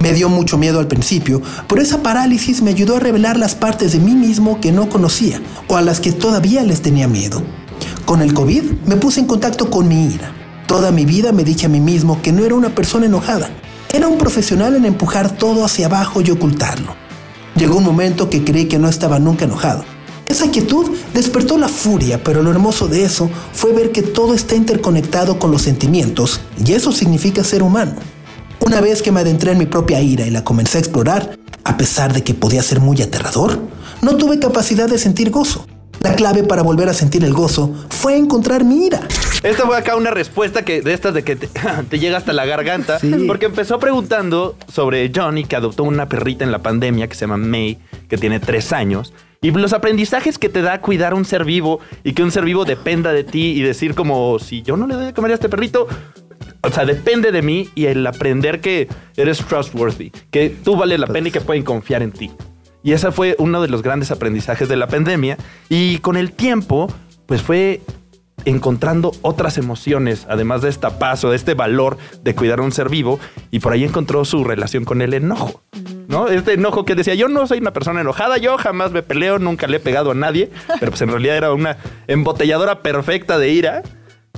Me 0.02 0.14
dio 0.14 0.30
mucho 0.30 0.58
miedo 0.58 0.80
al 0.80 0.88
principio, 0.88 1.42
pero 1.68 1.82
esa 1.82 2.02
parálisis 2.02 2.62
me 2.62 2.72
ayudó 2.72 2.98
a 2.98 3.00
revelar 3.00 3.38
las 3.38 3.54
partes 3.54 3.92
de 3.92 4.00
mí 4.00 4.16
mismo 4.16 4.60
que 4.60 4.72
no 4.72 4.90
conocía 4.90 5.42
o 5.68 5.76
a 5.76 5.82
las 5.82 6.00
que 6.00 6.12
todavía 6.12 6.64
les 6.64 6.82
tenía 6.82 7.08
miedo. 7.08 7.44
Con 8.06 8.22
el 8.22 8.34
COVID 8.34 8.64
me 8.86 8.96
puse 8.96 9.20
en 9.20 9.28
contacto 9.28 9.70
con 9.70 9.88
mi 9.88 10.06
ira. 10.06 10.34
Toda 10.68 10.92
mi 10.92 11.06
vida 11.06 11.32
me 11.32 11.44
dije 11.44 11.66
a 11.66 11.70
mí 11.70 11.80
mismo 11.80 12.22
que 12.22 12.32
no 12.32 12.46
era 12.46 12.56
una 12.56 12.74
persona 12.74 13.06
enojada. 13.06 13.50
Era 13.94 14.08
un 14.08 14.18
profesional 14.18 14.76
en 14.76 14.86
empujar 14.86 15.38
todo 15.38 15.66
hacia 15.66 15.88
abajo 15.88 16.22
y 16.22 16.32
ocultarlo. 16.32 16.96
Llegó 17.56 17.78
un 17.78 17.84
momento 17.84 18.30
que 18.30 18.44
creí 18.44 18.66
que 18.66 18.80
no 18.80 18.88
estaba 18.88 19.20
nunca 19.20 19.46
enojado. 19.46 19.84
Esa 20.32 20.50
quietud 20.50 20.90
despertó 21.14 21.58
la 21.58 21.68
furia, 21.68 22.24
pero 22.24 22.42
lo 22.42 22.52
hermoso 22.52 22.88
de 22.88 23.04
eso 23.04 23.30
fue 23.52 23.74
ver 23.74 23.92
que 23.92 24.02
todo 24.02 24.34
está 24.34 24.56
interconectado 24.56 25.38
con 25.38 25.52
los 25.52 25.64
sentimientos, 25.64 26.40
y 26.66 26.72
eso 26.72 26.94
significa 26.94 27.44
ser 27.44 27.62
humano. 27.62 27.96
Una 28.62 28.80
vez 28.80 29.02
que 29.02 29.12
me 29.12 29.20
adentré 29.20 29.52
en 29.52 29.58
mi 29.58 29.66
propia 29.66 30.00
ira 30.00 30.26
y 30.26 30.30
la 30.30 30.46
comencé 30.46 30.78
a 30.78 30.80
explorar, 30.80 31.38
a 31.66 31.76
pesar 31.76 32.14
de 32.14 32.24
que 32.24 32.34
podía 32.34 32.64
ser 32.64 32.80
muy 32.80 33.02
aterrador, 33.02 33.60
no 34.02 34.16
tuve 34.16 34.40
capacidad 34.40 34.88
de 34.88 34.98
sentir 35.00 35.32
gozo. 35.32 35.68
La 36.00 36.16
clave 36.16 36.46
para 36.46 36.62
volver 36.62 36.88
a 36.88 36.94
sentir 36.94 37.26
el 37.26 37.34
gozo 37.34 37.76
fue 37.90 38.16
encontrar 38.16 38.64
mi 38.64 38.86
ira. 38.86 39.02
Esta 39.44 39.66
fue 39.66 39.78
acá 39.78 39.98
una 39.98 40.12
respuesta 40.12 40.64
que 40.64 40.82
de 40.82 40.94
estas 40.94 41.14
de 41.14 41.26
que 41.26 41.36
te, 41.36 41.50
te 41.90 42.00
llega 42.00 42.18
hasta 42.18 42.32
la 42.32 42.46
garganta. 42.46 43.00
Porque 43.28 43.48
empezó 43.48 43.80
preguntando 43.80 44.56
sobre 44.72 45.12
Johnny, 45.14 45.44
que 45.44 45.58
adoptó 45.58 45.84
una 45.84 46.08
perrita 46.08 46.46
en 46.46 46.54
la 46.54 46.60
pandemia 46.60 47.10
que 47.10 47.16
se 47.16 47.26
llama 47.26 47.36
May, 47.36 47.80
que 48.08 48.18
tiene 48.18 48.40
tres 48.40 48.72
años. 48.72 49.12
Y 49.44 49.50
los 49.50 49.74
aprendizajes 49.74 50.38
que 50.38 50.50
te 50.50 50.62
da 50.62 50.82
cuidar 50.82 51.16
un 51.16 51.26
ser 51.26 51.46
vivo 51.46 51.80
y 52.04 52.14
que 52.14 52.22
un 52.22 52.32
ser 52.32 52.46
vivo 52.46 52.64
dependa 52.64 53.12
de 53.12 53.24
ti 53.24 53.54
y 53.54 53.64
decir 53.64 53.96
como, 53.96 54.38
si 54.38 54.62
yo 54.62 54.78
no 54.78 54.86
le 54.86 54.94
doy 54.94 55.06
de 55.06 55.14
comer 55.14 55.32
a 55.32 55.34
este 55.34 55.50
perrito, 55.50 55.88
o 56.62 56.70
sea, 56.70 56.86
depende 56.86 57.32
de 57.32 57.42
mí 57.42 57.68
y 57.74 57.86
el 57.86 58.06
aprender 58.06 58.62
que 58.62 58.88
eres 59.18 59.40
trustworthy, 59.40 60.12
que 60.30 60.52
tú 60.52 60.76
vales 60.76 61.00
la 61.00 61.08
pena 61.08 61.30
y 61.30 61.32
que 61.32 61.42
pueden 61.42 61.64
confiar 61.64 62.04
en 62.04 62.12
ti. 62.12 62.30
Y 62.84 62.92
ese 62.92 63.12
fue 63.12 63.36
uno 63.40 63.64
de 63.64 63.68
los 63.68 63.82
grandes 63.82 64.12
aprendizajes 64.12 64.70
de 64.70 64.76
la 64.76 64.88
pandemia. 64.88 65.38
Y 65.70 65.98
con 65.98 66.18
el 66.18 66.34
tiempo, 66.34 66.88
pues 67.26 67.42
fue 67.42 67.82
encontrando 68.46 69.12
otras 69.22 69.58
emociones, 69.58 70.26
además 70.30 70.62
de 70.62 70.70
esta 70.70 71.00
paz 71.00 71.24
o 71.24 71.30
de 71.30 71.36
este 71.36 71.54
valor 71.54 71.98
de 72.24 72.36
cuidar 72.36 72.60
a 72.60 72.64
un 72.64 72.72
ser 72.72 72.90
vivo, 72.90 73.20
y 73.52 73.60
por 73.60 73.74
ahí 73.74 73.84
encontró 73.84 74.26
su 74.26 74.44
relación 74.44 74.86
con 74.86 75.02
el 75.02 75.14
enojo. 75.14 75.62
¿No? 76.08 76.28
Este 76.28 76.54
enojo 76.54 76.84
que 76.84 76.96
decía, 76.96 77.16
yo 77.16 77.30
no 77.30 77.48
soy 77.48 77.60
una 77.60 77.72
persona 77.72 78.02
enojada, 78.02 78.38
yo 78.38 78.58
jamás 78.58 78.92
me 78.92 79.02
peleo, 79.02 79.40
nunca 79.40 79.68
le 79.68 79.78
he 79.78 79.80
pegado 79.80 80.12
a 80.12 80.14
nadie, 80.14 80.50
pero 80.80 80.92
pues 80.92 81.02
en 81.02 81.10
realidad 81.10 81.38
era 81.38 81.54
una 81.54 81.78
embotelladora 82.08 82.82
perfecta 82.82 83.38
de 83.38 83.50
ira 83.50 83.84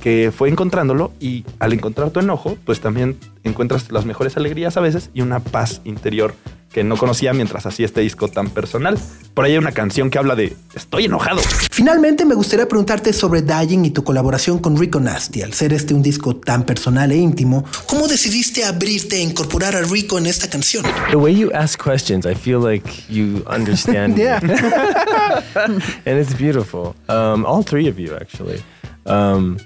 que 0.00 0.32
fue 0.36 0.48
encontrándolo 0.48 1.12
y 1.20 1.44
al 1.58 1.72
encontrar 1.72 2.10
tu 2.10 2.20
enojo, 2.20 2.56
pues 2.64 2.80
también 2.80 3.18
encuentras 3.42 3.90
las 3.90 4.04
mejores 4.04 4.36
alegrías 4.36 4.76
a 4.76 4.80
veces 4.80 5.10
y 5.14 5.20
una 5.20 5.40
paz 5.40 5.80
interior 5.84 6.34
que 6.74 6.82
no 6.82 6.96
conocía 6.96 7.32
mientras 7.32 7.64
hacía 7.66 7.86
este 7.86 8.00
disco 8.00 8.26
tan 8.26 8.50
personal. 8.50 8.98
Por 9.32 9.44
ahí 9.44 9.52
hay 9.52 9.58
una 9.58 9.70
canción 9.70 10.10
que 10.10 10.18
habla 10.18 10.34
de 10.34 10.56
estoy 10.74 11.04
enojado. 11.04 11.40
Finalmente 11.70 12.24
me 12.24 12.34
gustaría 12.34 12.66
preguntarte 12.66 13.12
sobre 13.12 13.42
Dying 13.42 13.84
y 13.84 13.90
tu 13.90 14.02
colaboración 14.02 14.58
con 14.58 14.76
Rico 14.76 14.98
Nasty. 14.98 15.42
Al 15.42 15.52
ser 15.54 15.72
este 15.72 15.94
un 15.94 16.02
disco 16.02 16.34
tan 16.34 16.64
personal 16.64 17.12
e 17.12 17.16
íntimo, 17.16 17.64
¿cómo 17.86 18.08
decidiste 18.08 18.64
abrirte 18.64 19.16
e 19.16 19.22
incorporar 19.22 19.76
a 19.76 19.82
Rico 19.82 20.18
en 20.18 20.26
esta 20.26 20.50
canción? 20.50 20.84
The 21.10 21.16
way 21.16 21.36
you 21.36 21.52
ask 21.54 21.80
questions, 21.80 22.26
I 22.26 22.34
feel 22.34 22.58
like 22.58 22.90
you 23.08 23.44
understand. 23.46 24.16
me. 24.18 24.24
and 24.24 25.80
it's 26.04 26.34
beautiful. 26.36 26.96
Um, 27.08 27.46
all 27.46 27.62
three 27.62 27.88
of 27.88 28.00
you, 28.00 28.16
actually. 28.16 28.60
Um, 29.06 29.58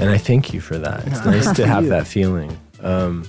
and 0.00 0.10
I 0.10 0.18
thank 0.18 0.52
you 0.54 0.60
for 0.60 0.78
that. 0.78 1.06
It's 1.06 1.24
nice 1.24 1.52
to 1.52 1.66
have 1.66 1.86
that 1.86 2.06
feeling. 2.06 2.58
Um, 2.80 3.28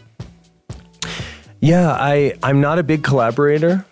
yeah, 1.60 1.92
I, 1.92 2.34
I'm 2.42 2.62
not 2.62 2.80
a 2.80 2.84
big 2.84 3.04
collaborator. 3.04 3.86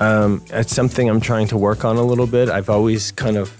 Um, 0.00 0.44
it's 0.50 0.74
something 0.74 1.08
I'm 1.08 1.20
trying 1.20 1.46
to 1.48 1.56
work 1.56 1.84
on 1.84 1.96
a 1.96 2.02
little 2.02 2.26
bit. 2.26 2.48
I've 2.48 2.70
always 2.70 3.12
kind 3.12 3.36
of, 3.36 3.56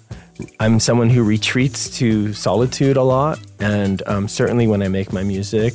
I'm 0.59 0.81
someone 0.81 1.11
who 1.11 1.23
retreats 1.23 1.97
to 1.99 2.33
solitude 2.33 2.97
a 2.97 3.03
lot. 3.03 3.39
And 3.61 4.03
um, 4.07 4.27
certainly 4.27 4.67
when 4.67 4.83
I 4.83 4.89
make 4.89 5.13
my 5.13 5.23
music, 5.23 5.75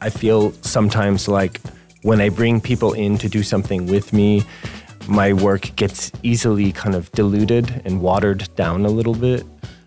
I 0.00 0.10
feel 0.10 0.52
sometimes 0.62 1.26
like 1.26 1.60
when 2.02 2.20
I 2.20 2.28
bring 2.28 2.60
people 2.60 2.92
in 2.92 3.18
to 3.18 3.28
do 3.28 3.42
something 3.42 3.86
with 3.86 4.12
me, 4.12 4.44
my 5.08 5.32
work 5.32 5.74
gets 5.74 6.12
easily 6.22 6.70
kind 6.70 6.94
of 6.94 7.10
diluted 7.12 7.82
and 7.84 8.00
watered 8.00 8.48
down 8.54 8.84
a 8.86 8.90
little 8.90 9.14
bit. 9.14 9.44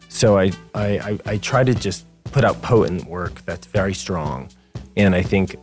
So 0.10 0.38
I, 0.38 0.52
I, 0.76 0.88
I, 0.88 1.20
I 1.26 1.38
try 1.38 1.64
to 1.64 1.74
just 1.74 2.06
put 2.34 2.44
out 2.44 2.62
potent 2.62 3.06
work 3.06 3.46
that's 3.46 3.68
very 3.68 3.94
strong. 3.94 4.50
And 4.98 5.16
I 5.16 5.22
think 5.22 5.56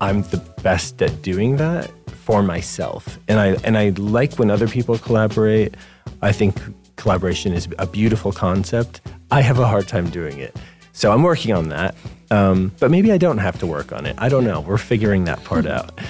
I'm 0.00 0.22
the 0.22 0.38
best 0.62 1.00
at 1.02 1.22
doing 1.22 1.56
that 1.58 1.90
for 2.10 2.42
myself. 2.42 3.18
And 3.28 3.38
I 3.38 3.48
and 3.64 3.78
I 3.78 3.90
like 3.90 4.34
when 4.34 4.50
other 4.50 4.66
people 4.66 4.98
collaborate. 4.98 5.74
I 6.22 6.32
think 6.32 6.58
collaboration 6.96 7.52
is 7.52 7.68
a 7.78 7.86
beautiful 7.86 8.32
concept. 8.32 9.00
I 9.30 9.42
have 9.42 9.58
a 9.58 9.66
hard 9.66 9.86
time 9.86 10.10
doing 10.10 10.38
it. 10.38 10.56
So 10.92 11.12
I'm 11.12 11.22
working 11.22 11.52
on 11.52 11.68
that. 11.68 11.94
Um, 12.30 12.72
but 12.80 12.90
maybe 12.90 13.12
I 13.12 13.18
don't 13.18 13.38
have 13.38 13.58
to 13.60 13.66
work 13.66 13.92
on 13.92 14.06
it. 14.06 14.16
I 14.18 14.28
don't 14.28 14.44
know. 14.44 14.60
We're 14.60 14.78
figuring 14.78 15.24
that 15.24 15.44
part 15.44 15.66
out. 15.66 16.00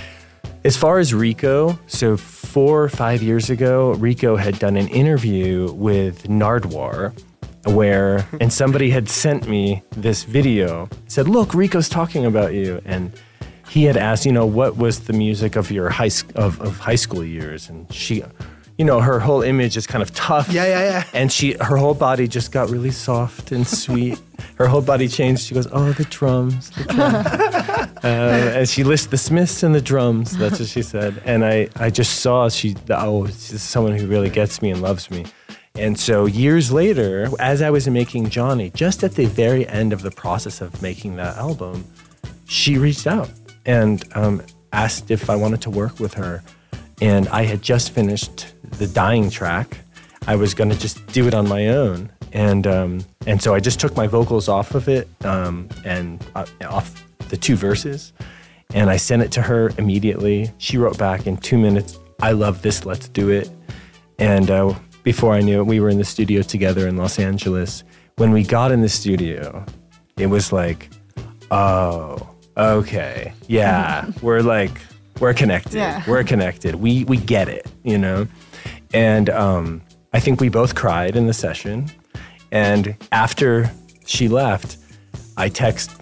As 0.64 0.76
far 0.76 0.98
as 0.98 1.12
Rico, 1.12 1.78
so 1.86 2.16
four 2.16 2.82
or 2.82 2.88
five 2.88 3.22
years 3.22 3.50
ago, 3.50 3.92
Rico 3.92 4.36
had 4.36 4.58
done 4.58 4.76
an 4.76 4.88
interview 4.88 5.70
with 5.72 6.24
Nardwar 6.24 7.12
where, 7.66 8.26
and 8.40 8.52
somebody 8.52 8.90
had 8.90 9.08
sent 9.08 9.48
me 9.48 9.82
this 9.92 10.24
video, 10.24 10.88
said, 11.08 11.28
Look, 11.28 11.54
Rico's 11.54 11.88
talking 11.88 12.24
about 12.24 12.54
you. 12.54 12.80
And 12.84 13.12
he 13.68 13.84
had 13.84 13.96
asked, 13.96 14.24
you 14.24 14.32
know, 14.32 14.46
what 14.46 14.76
was 14.76 15.00
the 15.00 15.12
music 15.12 15.56
of 15.56 15.70
your 15.70 15.90
high, 15.90 16.08
sc- 16.08 16.32
of, 16.36 16.60
of 16.60 16.78
high 16.78 16.94
school 16.94 17.24
years? 17.24 17.68
And 17.68 17.92
she, 17.92 18.22
you 18.78 18.84
know, 18.84 19.00
her 19.00 19.18
whole 19.18 19.42
image 19.42 19.76
is 19.76 19.86
kind 19.86 20.02
of 20.02 20.14
tough. 20.14 20.50
Yeah, 20.50 20.66
yeah, 20.66 20.82
yeah. 20.82 21.04
And 21.12 21.32
she, 21.32 21.54
her 21.60 21.76
whole 21.76 21.94
body 21.94 22.28
just 22.28 22.52
got 22.52 22.70
really 22.70 22.90
soft 22.90 23.50
and 23.52 23.66
sweet. 23.66 24.20
her 24.56 24.66
whole 24.66 24.82
body 24.82 25.08
changed. 25.08 25.42
She 25.42 25.54
goes, 25.54 25.66
oh, 25.72 25.92
the 25.92 26.04
drums. 26.04 26.70
The 26.70 26.84
drums. 26.84 27.26
uh, 28.04 28.52
and 28.58 28.68
she 28.68 28.84
lists 28.84 29.08
the 29.08 29.18
Smiths 29.18 29.62
and 29.62 29.74
the 29.74 29.80
drums. 29.80 30.36
That's 30.36 30.60
what 30.60 30.68
she 30.68 30.82
said. 30.82 31.20
And 31.24 31.44
I, 31.44 31.68
I 31.76 31.90
just 31.90 32.20
saw 32.20 32.48
she, 32.48 32.76
oh, 32.90 33.26
she's 33.26 33.62
someone 33.62 33.96
who 33.96 34.06
really 34.06 34.30
gets 34.30 34.62
me 34.62 34.70
and 34.70 34.80
loves 34.80 35.10
me. 35.10 35.26
And 35.78 35.98
so 35.98 36.24
years 36.26 36.72
later, 36.72 37.28
as 37.38 37.60
I 37.60 37.70
was 37.70 37.86
making 37.86 38.30
Johnny, 38.30 38.70
just 38.70 39.04
at 39.04 39.12
the 39.12 39.26
very 39.26 39.68
end 39.68 39.92
of 39.92 40.02
the 40.02 40.10
process 40.10 40.60
of 40.60 40.80
making 40.80 41.16
that 41.16 41.36
album, 41.36 41.84
she 42.46 42.78
reached 42.78 43.06
out 43.06 43.30
and 43.66 44.04
um, 44.14 44.42
asked 44.72 45.10
if 45.10 45.28
I 45.28 45.36
wanted 45.36 45.60
to 45.62 45.70
work 45.70 46.00
with 46.00 46.14
her. 46.14 46.42
And 47.02 47.28
I 47.28 47.44
had 47.44 47.60
just 47.60 47.90
finished 47.90 48.54
the 48.78 48.86
dying 48.86 49.28
track. 49.28 49.78
I 50.26 50.36
was 50.36 50.54
going 50.54 50.70
to 50.70 50.78
just 50.78 51.06
do 51.08 51.28
it 51.28 51.34
on 51.34 51.46
my 51.46 51.68
own. 51.68 52.10
And, 52.32 52.66
um, 52.66 53.04
and 53.26 53.40
so 53.42 53.54
I 53.54 53.60
just 53.60 53.78
took 53.78 53.96
my 53.96 54.06
vocals 54.06 54.48
off 54.48 54.74
of 54.74 54.88
it 54.88 55.08
um, 55.24 55.68
and 55.84 56.24
uh, 56.34 56.46
off 56.68 57.04
the 57.28 57.36
two 57.36 57.56
verses. 57.56 58.12
And 58.74 58.88
I 58.88 58.96
sent 58.96 59.22
it 59.22 59.30
to 59.32 59.42
her 59.42 59.72
immediately. 59.78 60.50
She 60.58 60.78
wrote 60.78 60.98
back 60.98 61.26
in 61.26 61.36
two 61.36 61.58
minutes, 61.58 61.98
I 62.20 62.32
love 62.32 62.62
this, 62.62 62.86
let's 62.86 63.08
do 63.08 63.28
it. 63.28 63.50
And 64.18 64.50
uh, 64.50 64.74
before 65.06 65.34
I 65.34 65.40
knew 65.40 65.60
it, 65.60 65.66
we 65.68 65.78
were 65.78 65.88
in 65.88 65.98
the 65.98 66.04
studio 66.04 66.42
together 66.42 66.88
in 66.88 66.96
Los 66.96 67.20
Angeles. 67.20 67.84
When 68.16 68.32
we 68.32 68.42
got 68.42 68.72
in 68.72 68.80
the 68.80 68.88
studio, 68.88 69.64
it 70.18 70.26
was 70.26 70.52
like, 70.52 70.90
oh, 71.52 72.28
okay, 72.56 73.32
yeah, 73.46 74.10
we're 74.20 74.40
like, 74.40 74.80
we're 75.20 75.32
connected. 75.32 75.74
Yeah. 75.74 76.02
We're 76.08 76.24
connected. 76.24 76.74
We 76.74 77.04
we 77.04 77.18
get 77.18 77.48
it, 77.48 77.70
you 77.84 77.98
know. 77.98 78.26
And 78.92 79.30
um, 79.30 79.80
I 80.12 80.18
think 80.18 80.40
we 80.40 80.48
both 80.48 80.74
cried 80.74 81.14
in 81.14 81.28
the 81.28 81.34
session. 81.34 81.88
And 82.50 82.96
after 83.12 83.70
she 84.06 84.26
left, 84.26 84.76
I 85.36 85.50
text 85.50 85.92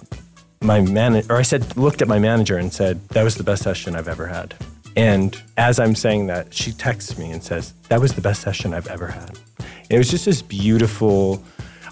my 0.62 0.80
manager, 0.80 1.30
or 1.30 1.36
I 1.36 1.42
said, 1.42 1.76
looked 1.76 2.00
at 2.00 2.08
my 2.08 2.18
manager 2.18 2.56
and 2.56 2.72
said, 2.72 3.06
that 3.10 3.22
was 3.22 3.34
the 3.34 3.44
best 3.44 3.64
session 3.64 3.96
I've 3.96 4.08
ever 4.08 4.28
had. 4.28 4.54
And 4.96 5.40
as 5.56 5.80
I'm 5.80 5.94
saying 5.94 6.28
that, 6.28 6.54
she 6.54 6.72
texts 6.72 7.18
me 7.18 7.30
and 7.30 7.42
says, 7.42 7.74
that 7.88 8.00
was 8.00 8.14
the 8.14 8.20
best 8.20 8.42
session 8.42 8.72
I've 8.72 8.86
ever 8.86 9.08
had. 9.08 9.38
It 9.90 9.98
was 9.98 10.10
just 10.10 10.24
this 10.24 10.40
beautiful. 10.42 11.42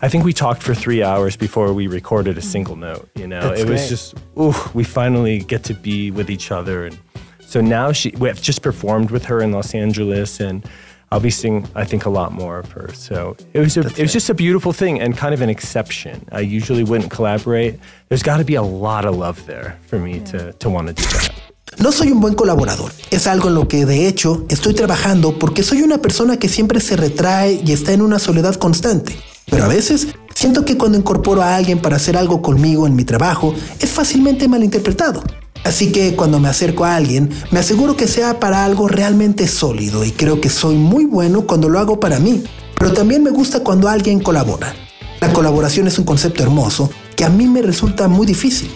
I 0.00 0.09
think 0.09 0.24
we 0.24 0.32
talked 0.32 0.62
for 0.62 0.74
three 0.74 1.03
hours 1.03 1.36
before 1.36 1.72
we 1.72 1.86
recorded 1.86 2.38
a 2.38 2.42
single 2.42 2.76
note. 2.76 3.09
You 3.14 3.26
know, 3.26 3.40
That's 3.40 3.61
it 3.61 3.68
was 3.68 3.80
great. 3.80 3.88
just, 3.88 4.14
ooh, 4.38 4.55
we 4.74 4.84
finally 4.84 5.40
get 5.40 5.64
to 5.64 5.74
be 5.74 6.11
with 6.11 6.30
each 6.30 6.50
other. 6.50 6.86
And 6.86 6.98
so 7.40 7.61
now 7.61 7.92
she, 7.92 8.11
we 8.18 8.28
have 8.28 8.40
just 8.40 8.62
performed 8.62 9.11
with 9.11 9.24
her 9.26 9.40
in 9.40 9.53
Los 9.53 9.74
Angeles, 9.74 10.40
and 10.40 10.68
I'll 11.11 11.20
be 11.20 11.30
seeing, 11.30 11.68
I 11.74 11.84
think, 11.84 12.07
a 12.07 12.11
lot 12.11 12.32
more 12.32 12.59
of 12.59 12.72
her. 12.72 12.92
So 12.94 13.36
it 13.53 13.59
was, 13.59 13.76
a, 13.76 13.80
it 13.80 13.98
was 13.98 14.12
just 14.12 14.30
a 14.30 14.34
beautiful 14.34 14.72
thing 14.72 15.00
and 15.00 15.16
kind 15.16 15.34
of 15.34 15.40
an 15.42 15.50
exception. 15.50 16.26
I 16.32 16.40
usually 16.40 16.84
wouldn't 16.84 17.11
collaborate. 17.11 17.78
There's 18.09 18.22
got 18.22 18.38
to 18.38 18.44
be 18.44 18.55
a 18.55 18.62
lot 18.62 19.05
of 19.05 19.16
love 19.16 19.44
there 19.46 19.78
for 19.86 19.98
me 19.98 20.20
to, 20.26 20.53
to 20.55 20.70
want 20.70 20.88
to 20.88 20.94
do 20.94 21.03
that. 21.03 21.41
No 21.79 21.91
soy 21.91 22.12
un 22.12 22.20
buen 22.20 22.35
colaborador. 22.35 22.93
Es 23.11 23.27
algo 23.27 23.49
en 23.49 23.55
lo 23.55 23.66
que 23.66 23.87
de 23.87 24.07
hecho 24.07 24.45
estoy 24.49 24.75
trabajando 24.75 25.39
porque 25.39 25.62
soy 25.62 25.83
una 25.83 25.99
persona 25.99 26.37
que 26.37 26.49
siempre 26.49 26.81
se 26.81 26.97
retrae 26.97 27.61
y 27.64 27.73
está 27.73 27.93
en 27.93 28.03
una 28.03 28.18
soledad 28.18 28.57
constante. 28.57 29.16
Pero 29.51 29.64
a 29.64 29.68
veces 29.68 30.09
siento 30.35 30.64
que 30.64 30.77
cuando 30.77 30.99
incorporo 30.99 31.43
a 31.43 31.57
alguien 31.57 31.81
para 31.81 31.97
hacer 31.97 32.16
algo 32.16 32.43
conmigo 32.43 32.87
en 32.87 32.95
mi 32.95 33.05
trabajo 33.05 33.55
es 33.81 33.91
fácilmente 33.91 34.49
malinterpretado. 34.49 35.23
Así 35.64 35.93
que 35.93 36.14
cuando 36.14 36.41
me 36.41 36.49
acerco 36.49 36.85
a 36.85 36.97
alguien, 36.97 37.31
me 37.51 37.61
aseguro 37.61 37.97
que 37.97 38.09
sea 38.09 38.39
para 38.41 38.64
algo 38.64 38.89
realmente 38.89 39.47
sólido 39.47 40.05
y 40.05 40.11
creo 40.11 40.41
que 40.41 40.51
soy 40.51 40.77
muy 40.77 41.07
bueno 41.07 41.47
cuando 41.47 41.68
lo 41.68 41.79
hago 41.79 42.01
para 42.01 42.18
mí. 42.18 42.43
Pero 42.79 42.93
también 42.93 43.23
me 43.23 43.31
gusta 43.31 43.61
cuando 43.61 43.89
alguien 43.89 44.20
colabora. 44.20 44.75
La 45.20 45.33
colaboración 45.33 45.87
es 45.87 45.99
un 45.99 46.05
concepto 46.05 46.43
hermoso 46.43 46.91
que 47.16 47.25
a 47.25 47.31
mí 47.31 47.47
me 47.47 47.62
resulta 47.62 48.09
muy 48.09 48.27
difícil. 48.27 48.70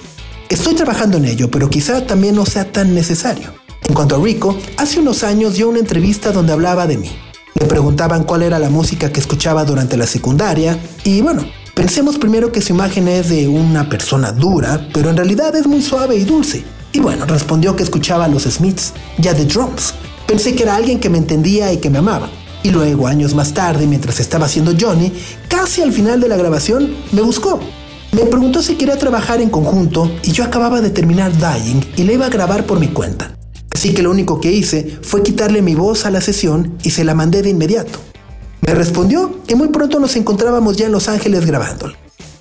Estoy 0.49 0.75
trabajando 0.75 1.17
en 1.17 1.25
ello, 1.25 1.51
pero 1.51 1.69
quizá 1.69 2.07
también 2.07 2.37
no 2.37 2.47
sea 2.47 2.71
tan 2.71 2.95
necesario. 2.95 3.53
En 3.83 3.95
cuanto 3.95 4.17
a 4.17 4.23
Rico, 4.23 4.57
hace 4.77 5.01
unos 5.01 5.25
años 5.25 5.55
dio 5.55 5.69
una 5.69 5.81
entrevista 5.81 6.31
donde 6.31 6.53
hablaba 6.53 6.87
de 6.87 6.99
mí. 6.99 7.11
Le 7.59 7.67
preguntaban 7.67 8.23
cuál 8.23 8.43
era 8.43 8.59
la 8.61 8.71
música 8.71 9.11
que 9.11 9.19
escuchaba 9.19 9.65
durante 9.65 9.97
la 9.97 10.07
secundaria 10.07 10.79
y 11.03 11.21
bueno, 11.21 11.45
pensemos 11.75 12.19
primero 12.19 12.53
que 12.53 12.61
su 12.61 12.75
imagen 12.75 13.09
es 13.09 13.29
de 13.29 13.49
una 13.49 13.89
persona 13.89 14.31
dura, 14.31 14.89
pero 14.95 15.11
en 15.11 15.17
realidad 15.17 15.55
es 15.57 15.67
muy 15.67 15.83
suave 15.83 16.17
y 16.17 16.25
dulce. 16.25 16.65
Y 16.93 17.01
bueno, 17.01 17.27
respondió 17.27 17.75
que 17.75 17.83
escuchaba 17.83 18.29
los 18.29 18.45
Smiths, 18.45 18.93
ya 19.19 19.35
de 19.35 19.47
drums. 19.47 19.95
Pensé 20.29 20.55
que 20.55 20.63
era 20.63 20.77
alguien 20.77 21.01
que 21.01 21.11
me 21.11 21.19
entendía 21.19 21.73
y 21.73 21.79
que 21.79 21.91
me 21.91 21.99
amaba. 21.99 22.31
Y 22.63 22.71
luego, 22.71 23.07
años 23.09 23.35
más 23.35 23.53
tarde, 23.53 23.87
mientras 23.87 24.21
estaba 24.21 24.47
haciendo 24.47 24.75
Johnny, 24.79 25.13
casi 25.49 25.83
al 25.83 25.93
final 25.93 26.21
de 26.21 26.29
la 26.29 26.37
grabación, 26.37 26.95
me 27.13 27.23
buscó. 27.23 27.61
Me 28.13 28.25
preguntó 28.25 28.63
si 28.63 28.77
quería 28.77 28.99
trabajar 28.99 29.41
en 29.41 29.51
conjunto 29.51 30.11
y 30.23 30.33
yo 30.33 30.45
acababa 30.45 30.81
de 30.81 30.91
terminar 30.91 31.33
Dying 31.33 31.83
y 31.97 32.05
le 32.05 32.15
iba 32.15 32.27
a 32.27 32.31
grabar 32.31 32.65
por 32.65 32.81
mi 32.81 32.89
cuenta. 32.89 33.37
Así 33.71 33.93
que 33.93 34.03
lo 34.03 34.11
único 34.11 34.41
que 34.41 34.53
hice 34.53 34.99
fue 35.03 35.23
quitarle 35.23 35.61
mi 35.61 35.75
voz 35.75 36.07
a 36.07 36.11
la 36.11 36.21
sesión 36.21 36.79
y 36.83 36.91
se 36.91 37.05
la 37.05 37.15
mandé 37.15 37.43
de 37.43 37.51
inmediato. 37.51 37.99
Me 38.63 38.75
respondió 38.75 39.41
y 39.49 39.55
muy 39.55 39.69
pronto 39.69 40.01
nos 40.01 40.17
encontrábamos 40.17 40.77
ya 40.77 40.87
en 40.87 40.93
Los 40.93 41.09
Ángeles 41.09 41.45
grabándolo. 41.45 41.95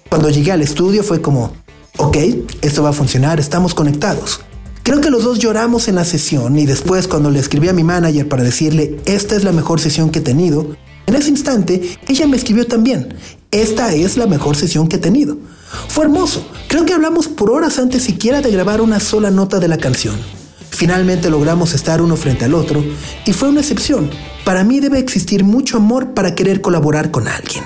Cuando 0.09 0.29
llegué 0.29 0.51
al 0.53 0.61
estudio 0.61 1.03
fue 1.03 1.21
como, 1.21 1.51
ok, 1.97 2.17
esto 2.61 2.83
va 2.83 2.89
a 2.89 2.93
funcionar, 2.93 3.39
estamos 3.39 3.73
conectados. 3.73 4.39
Creo 4.83 5.01
que 5.01 5.09
los 5.09 5.23
dos 5.23 5.39
lloramos 5.39 5.87
en 5.87 5.95
la 5.95 6.05
sesión 6.05 6.57
y 6.57 6.65
después 6.65 7.07
cuando 7.07 7.31
le 7.31 7.39
escribí 7.39 7.67
a 7.67 7.73
mi 7.73 7.83
manager 7.83 8.29
para 8.29 8.43
decirle, 8.43 8.97
esta 9.05 9.35
es 9.35 9.43
la 9.43 9.51
mejor 9.51 9.81
sesión 9.81 10.11
que 10.11 10.19
he 10.19 10.21
tenido, 10.21 10.77
en 11.15 11.21
ese 11.21 11.29
instante 11.29 11.97
ella 12.07 12.27
me 12.27 12.37
escribió 12.37 12.67
también, 12.67 13.15
esta 13.51 13.93
es 13.93 14.17
la 14.17 14.27
mejor 14.27 14.55
sesión 14.55 14.87
que 14.87 14.97
he 14.97 14.99
tenido. 14.99 15.37
Fue 15.87 16.03
hermoso, 16.03 16.45
creo 16.67 16.85
que 16.85 16.93
hablamos 16.93 17.27
por 17.27 17.51
horas 17.51 17.79
antes 17.79 18.03
siquiera 18.03 18.41
de 18.41 18.51
grabar 18.51 18.81
una 18.81 18.99
sola 18.99 19.31
nota 19.31 19.59
de 19.59 19.67
la 19.67 19.77
canción. 19.77 20.15
Finalmente 20.71 21.29
logramos 21.29 21.73
estar 21.73 22.01
uno 22.01 22.17
frente 22.17 22.43
al 22.43 22.53
otro 22.53 22.83
y 23.25 23.31
fue 23.31 23.47
una 23.47 23.61
excepción. 23.61 24.09
Para 24.43 24.65
mí 24.65 24.81
debe 24.81 24.99
existir 24.99 25.45
mucho 25.45 25.77
amor 25.77 26.13
para 26.13 26.35
querer 26.35 26.59
colaborar 26.59 27.11
con 27.11 27.29
alguien. 27.29 27.63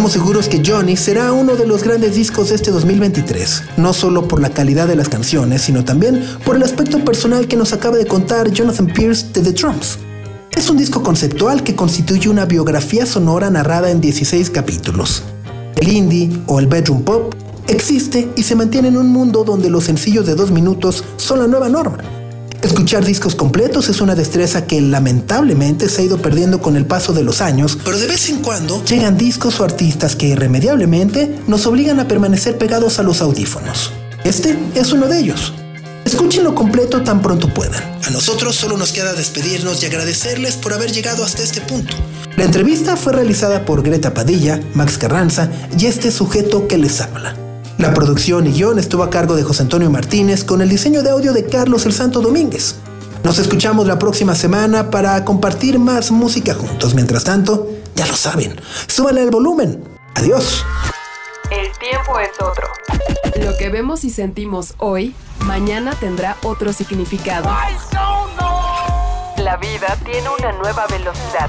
Estamos 0.00 0.12
seguros 0.12 0.48
que 0.48 0.62
Johnny 0.64 0.96
será 0.96 1.30
uno 1.30 1.56
de 1.56 1.66
los 1.66 1.84
grandes 1.84 2.14
discos 2.14 2.48
de 2.48 2.54
este 2.54 2.70
2023, 2.70 3.64
no 3.76 3.92
solo 3.92 4.26
por 4.26 4.40
la 4.40 4.48
calidad 4.48 4.88
de 4.88 4.96
las 4.96 5.10
canciones, 5.10 5.60
sino 5.60 5.84
también 5.84 6.24
por 6.42 6.56
el 6.56 6.62
aspecto 6.62 7.04
personal 7.04 7.46
que 7.46 7.56
nos 7.58 7.74
acaba 7.74 7.98
de 7.98 8.06
contar 8.06 8.50
Jonathan 8.50 8.86
Pierce 8.86 9.26
de 9.34 9.42
The 9.42 9.52
Drums. 9.52 9.98
Es 10.52 10.70
un 10.70 10.78
disco 10.78 11.02
conceptual 11.02 11.62
que 11.62 11.76
constituye 11.76 12.30
una 12.30 12.46
biografía 12.46 13.04
sonora 13.04 13.50
narrada 13.50 13.90
en 13.90 14.00
16 14.00 14.48
capítulos. 14.48 15.22
El 15.76 15.88
indie 15.88 16.30
o 16.46 16.60
el 16.60 16.66
bedroom 16.66 17.02
pop 17.02 17.34
existe 17.68 18.26
y 18.36 18.42
se 18.42 18.54
mantiene 18.54 18.88
en 18.88 18.96
un 18.96 19.10
mundo 19.10 19.44
donde 19.44 19.68
los 19.68 19.84
sencillos 19.84 20.24
de 20.24 20.34
dos 20.34 20.50
minutos 20.50 21.04
son 21.18 21.40
la 21.40 21.46
nueva 21.46 21.68
norma. 21.68 21.98
Escuchar 22.62 23.06
discos 23.06 23.34
completos 23.34 23.88
es 23.88 24.02
una 24.02 24.14
destreza 24.14 24.66
que 24.66 24.82
lamentablemente 24.82 25.88
se 25.88 26.02
ha 26.02 26.04
ido 26.04 26.20
perdiendo 26.20 26.60
con 26.60 26.76
el 26.76 26.84
paso 26.84 27.14
de 27.14 27.22
los 27.22 27.40
años, 27.40 27.78
pero 27.84 27.98
de 27.98 28.06
vez 28.06 28.28
en 28.28 28.42
cuando 28.42 28.84
llegan 28.84 29.16
discos 29.16 29.60
o 29.60 29.64
artistas 29.64 30.14
que 30.14 30.28
irremediablemente 30.28 31.38
nos 31.46 31.66
obligan 31.66 32.00
a 32.00 32.08
permanecer 32.08 32.58
pegados 32.58 32.98
a 32.98 33.02
los 33.02 33.22
audífonos. 33.22 33.92
Este 34.24 34.58
es 34.74 34.92
uno 34.92 35.08
de 35.08 35.20
ellos. 35.20 35.54
Escúchenlo 36.04 36.54
completo 36.54 37.02
tan 37.02 37.22
pronto 37.22 37.52
puedan. 37.52 37.82
A 38.06 38.10
nosotros 38.10 38.56
solo 38.56 38.76
nos 38.76 38.92
queda 38.92 39.14
despedirnos 39.14 39.82
y 39.82 39.86
agradecerles 39.86 40.56
por 40.56 40.74
haber 40.74 40.92
llegado 40.92 41.24
hasta 41.24 41.42
este 41.42 41.62
punto. 41.62 41.96
La 42.36 42.44
entrevista 42.44 42.96
fue 42.96 43.14
realizada 43.14 43.64
por 43.64 43.82
Greta 43.82 44.12
Padilla, 44.12 44.60
Max 44.74 44.98
Carranza 44.98 45.50
y 45.78 45.86
este 45.86 46.10
sujeto 46.10 46.68
que 46.68 46.76
les 46.76 47.00
habla. 47.00 47.34
La 47.80 47.94
producción 47.94 48.46
y 48.46 48.52
guion 48.52 48.78
estuvo 48.78 49.02
a 49.02 49.08
cargo 49.08 49.34
de 49.36 49.42
José 49.42 49.62
Antonio 49.62 49.90
Martínez 49.90 50.44
con 50.44 50.60
el 50.60 50.68
diseño 50.68 51.02
de 51.02 51.08
audio 51.08 51.32
de 51.32 51.46
Carlos 51.46 51.86
el 51.86 51.94
Santo 51.94 52.20
Domínguez. 52.20 52.76
Nos 53.24 53.38
escuchamos 53.38 53.86
la 53.86 53.98
próxima 53.98 54.34
semana 54.34 54.90
para 54.90 55.24
compartir 55.24 55.78
más 55.78 56.10
música 56.10 56.52
juntos. 56.52 56.92
Mientras 56.92 57.24
tanto, 57.24 57.68
ya 57.94 58.06
lo 58.06 58.12
saben, 58.12 58.60
súbanle 58.86 59.22
el 59.22 59.30
volumen. 59.30 59.82
Adiós. 60.14 60.62
El 61.50 61.70
tiempo 61.78 62.18
es 62.18 62.32
otro. 62.38 62.68
Lo 63.42 63.56
que 63.56 63.70
vemos 63.70 64.04
y 64.04 64.10
sentimos 64.10 64.74
hoy, 64.76 65.14
mañana 65.46 65.94
tendrá 65.98 66.36
otro 66.42 66.74
significado. 66.74 67.48
La 69.38 69.56
vida 69.56 69.96
tiene 70.04 70.28
una 70.38 70.52
nueva 70.52 70.86
velocidad. 70.86 71.48